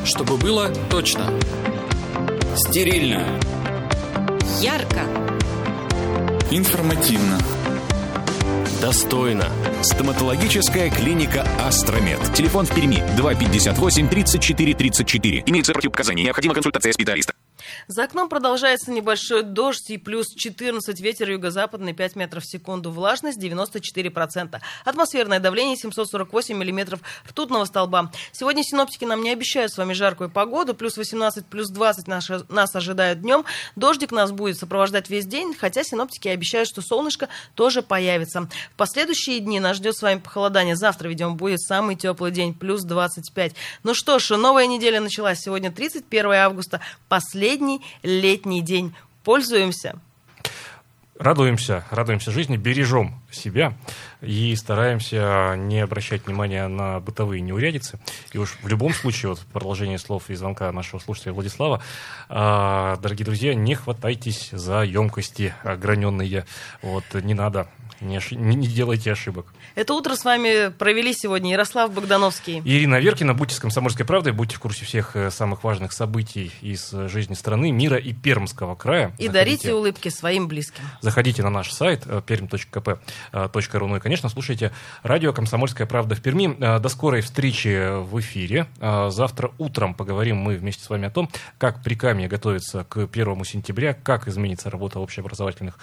Чтобы 0.04 0.36
было 0.36 0.72
точно. 0.90 1.32
Стерильно 2.54 3.40
Ярко. 4.62 5.00
Информативно. 6.52 7.36
Достойно. 8.80 9.46
Стоматологическая 9.82 10.88
клиника 10.88 11.44
«Астромед». 11.58 12.20
Телефон 12.32 12.66
в 12.66 12.72
Перми 12.72 13.02
258 13.16 14.08
34 14.08 14.74
34. 14.74 15.42
Имеется 15.46 15.72
противопоказания. 15.72 16.24
Необходима 16.26 16.54
консультация 16.54 16.92
специалиста. 16.92 17.34
За 17.88 18.04
окном 18.04 18.28
продолжается 18.28 18.90
небольшой 18.90 19.42
дождь 19.42 19.90
и 19.90 19.98
плюс 19.98 20.28
14 20.34 21.00
ветер 21.00 21.30
юго-западный 21.30 21.92
5 21.92 22.16
метров 22.16 22.44
в 22.44 22.50
секунду. 22.50 22.90
Влажность 22.90 23.38
94%. 23.38 24.60
Атмосферное 24.84 25.40
давление 25.40 25.76
748 25.76 26.56
миллиметров 26.56 27.00
ртутного 27.28 27.64
столба. 27.64 28.10
Сегодня 28.32 28.62
синоптики 28.62 29.04
нам 29.04 29.22
не 29.22 29.30
обещают 29.30 29.72
с 29.72 29.78
вами 29.78 29.92
жаркую 29.92 30.30
погоду. 30.30 30.74
Плюс 30.74 30.96
18, 30.96 31.46
плюс 31.46 31.68
20 31.68 32.08
нас, 32.08 32.28
нас 32.48 32.74
ожидают 32.74 33.20
днем. 33.20 33.44
Дождик 33.76 34.12
нас 34.12 34.32
будет 34.32 34.58
сопровождать 34.58 35.10
весь 35.10 35.26
день, 35.26 35.54
хотя 35.54 35.84
синоптики 35.84 36.28
обещают, 36.28 36.68
что 36.68 36.82
солнышко 36.82 37.28
тоже 37.54 37.82
появится. 37.82 38.48
В 38.72 38.76
последующие 38.76 39.40
дни 39.40 39.60
нас 39.60 39.76
ждет 39.76 39.96
с 39.96 40.02
вами 40.02 40.18
похолодание. 40.18 40.76
Завтра, 40.76 41.08
видимо, 41.08 41.32
будет 41.32 41.60
самый 41.60 41.96
теплый 41.96 42.30
день, 42.32 42.54
плюс 42.54 42.82
25. 42.82 43.54
Ну 43.82 43.94
что 43.94 44.18
ж, 44.18 44.36
новая 44.36 44.66
неделя 44.66 45.00
началась. 45.00 45.40
Сегодня 45.40 45.70
31 45.70 46.32
августа, 46.32 46.80
последний 47.08 47.61
последний 47.62 47.80
летний 48.02 48.60
день. 48.60 48.94
Пользуемся. 49.24 49.94
Радуемся, 51.18 51.84
радуемся 51.90 52.32
жизни, 52.32 52.56
бережем 52.56 53.14
себя 53.30 53.74
и 54.20 54.56
стараемся 54.56 55.54
не 55.56 55.78
обращать 55.78 56.26
внимания 56.26 56.66
на 56.66 56.98
бытовые 56.98 57.40
неурядицы. 57.40 58.00
И 58.32 58.38
уж 58.38 58.58
в 58.62 58.66
любом 58.66 58.92
случае, 58.92 59.28
вот 59.28 59.38
в 59.38 59.46
продолжение 59.46 59.98
слов 59.98 60.30
и 60.30 60.34
звонка 60.34 60.72
нашего 60.72 60.98
слушателя 60.98 61.32
Владислава, 61.32 61.80
э, 62.28 62.96
дорогие 63.00 63.24
друзья, 63.24 63.54
не 63.54 63.76
хватайтесь 63.76 64.48
за 64.50 64.82
емкости 64.82 65.54
ограненные. 65.62 66.44
Вот, 66.80 67.04
не 67.14 67.34
надо 67.34 67.68
не, 68.02 68.16
ошиб... 68.16 68.38
не 68.38 68.66
делайте 68.66 69.12
ошибок. 69.12 69.46
Это 69.74 69.94
утро 69.94 70.14
с 70.16 70.24
вами 70.24 70.70
провели 70.70 71.14
сегодня 71.14 71.52
Ярослав 71.52 71.92
Богдановский. 71.92 72.60
Ирина 72.64 73.00
Веркина. 73.00 73.34
Будьте 73.34 73.54
с 73.54 73.60
«Комсомольской 73.60 74.04
правдой», 74.04 74.32
будьте 74.32 74.56
в 74.56 74.60
курсе 74.60 74.84
всех 74.84 75.16
э, 75.16 75.30
самых 75.30 75.64
важных 75.64 75.92
событий 75.92 76.52
из 76.60 76.92
э, 76.92 77.08
жизни 77.08 77.34
страны, 77.34 77.70
мира 77.70 77.96
и 77.96 78.12
Пермского 78.12 78.74
края. 78.74 79.08
И 79.18 79.26
Заходите. 79.26 79.32
дарите 79.32 79.74
улыбки 79.74 80.08
своим 80.08 80.48
близким. 80.48 80.82
Заходите 81.00 81.42
на 81.42 81.50
наш 81.50 81.70
сайт 81.72 82.02
э, 82.06 82.20
perm.kp.ru. 82.26 83.86
Ну 83.86 83.96
и, 83.96 84.00
конечно, 84.00 84.28
слушайте 84.28 84.72
радио 85.02 85.32
«Комсомольская 85.32 85.86
правда» 85.86 86.14
в 86.14 86.20
Перми. 86.20 86.56
До 86.58 86.88
скорой 86.88 87.20
встречи 87.20 88.00
в 88.02 88.18
эфире. 88.20 88.66
Завтра 88.80 89.52
утром 89.58 89.94
поговорим 89.94 90.38
мы 90.38 90.56
вместе 90.56 90.84
с 90.84 90.90
вами 90.90 91.06
о 91.06 91.10
том, 91.10 91.30
как 91.58 91.82
при 91.82 91.94
Камне 91.94 92.28
готовится 92.28 92.84
к 92.84 92.98
1 92.98 93.44
сентября, 93.44 93.94
как 93.94 94.28
изменится 94.28 94.70
работа 94.70 94.98
общеобразовательных 94.98 95.78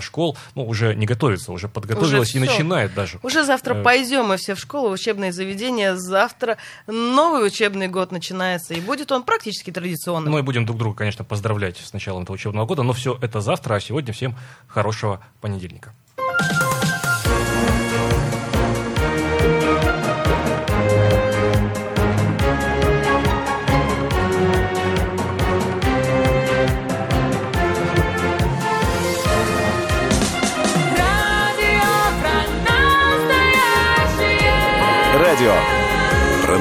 школ. 0.00 0.36
Ну, 0.54 0.66
уже 0.66 0.94
не 0.94 1.06
готовится, 1.06 1.52
уже 1.52 1.63
уже 1.64 1.68
подготовилась 1.68 2.30
уже 2.30 2.38
и 2.38 2.42
все. 2.42 2.52
начинает 2.52 2.94
даже. 2.94 3.18
Уже 3.22 3.44
завтра 3.44 3.74
э, 3.74 3.82
пойдем 3.82 4.26
мы 4.26 4.36
все 4.36 4.54
в 4.54 4.60
школу, 4.60 4.88
в 4.90 4.92
учебные 4.92 5.32
заведения. 5.32 5.96
Завтра 5.96 6.56
новый 6.86 7.46
учебный 7.46 7.88
год 7.88 8.12
начинается, 8.12 8.74
и 8.74 8.80
будет 8.80 9.12
он 9.12 9.22
практически 9.22 9.70
традиционным. 9.70 10.32
Ну 10.32 10.38
и 10.38 10.42
будем 10.42 10.66
друг 10.66 10.78
друга, 10.78 10.96
конечно, 10.98 11.24
поздравлять 11.24 11.78
с 11.78 11.92
началом 11.92 12.22
этого 12.22 12.34
учебного 12.34 12.66
года, 12.66 12.82
но 12.82 12.92
все 12.92 13.18
это 13.20 13.40
завтра, 13.40 13.74
а 13.74 13.80
сегодня 13.80 14.12
всем 14.12 14.36
хорошего 14.66 15.20
понедельника. 15.40 15.94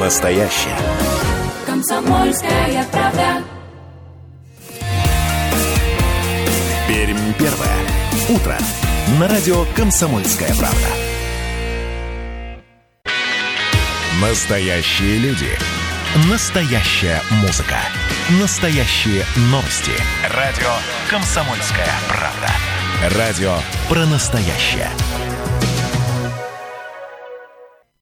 Настоящее. 0.04 0.76
Комсомольская 1.66 2.86
правда. 2.92 3.42
Пермь 6.89 7.34
первое. 7.39 7.78
Утро. 8.28 8.58
На 9.18 9.30
радио 9.30 9.63
«Комсомольская 9.78 10.54
правда». 10.56 10.88
Настоящие 14.22 15.20
люди. 15.20 15.58
Настоящая 16.30 17.22
музыка. 17.42 17.78
Настоящие 18.42 19.24
новости. 19.52 19.94
Радио 20.36 20.71
«Комсомольская 21.10 21.88
правда». 22.10 23.17
Радио 23.17 23.56
про 23.88 24.06
настоящее. 24.06 24.90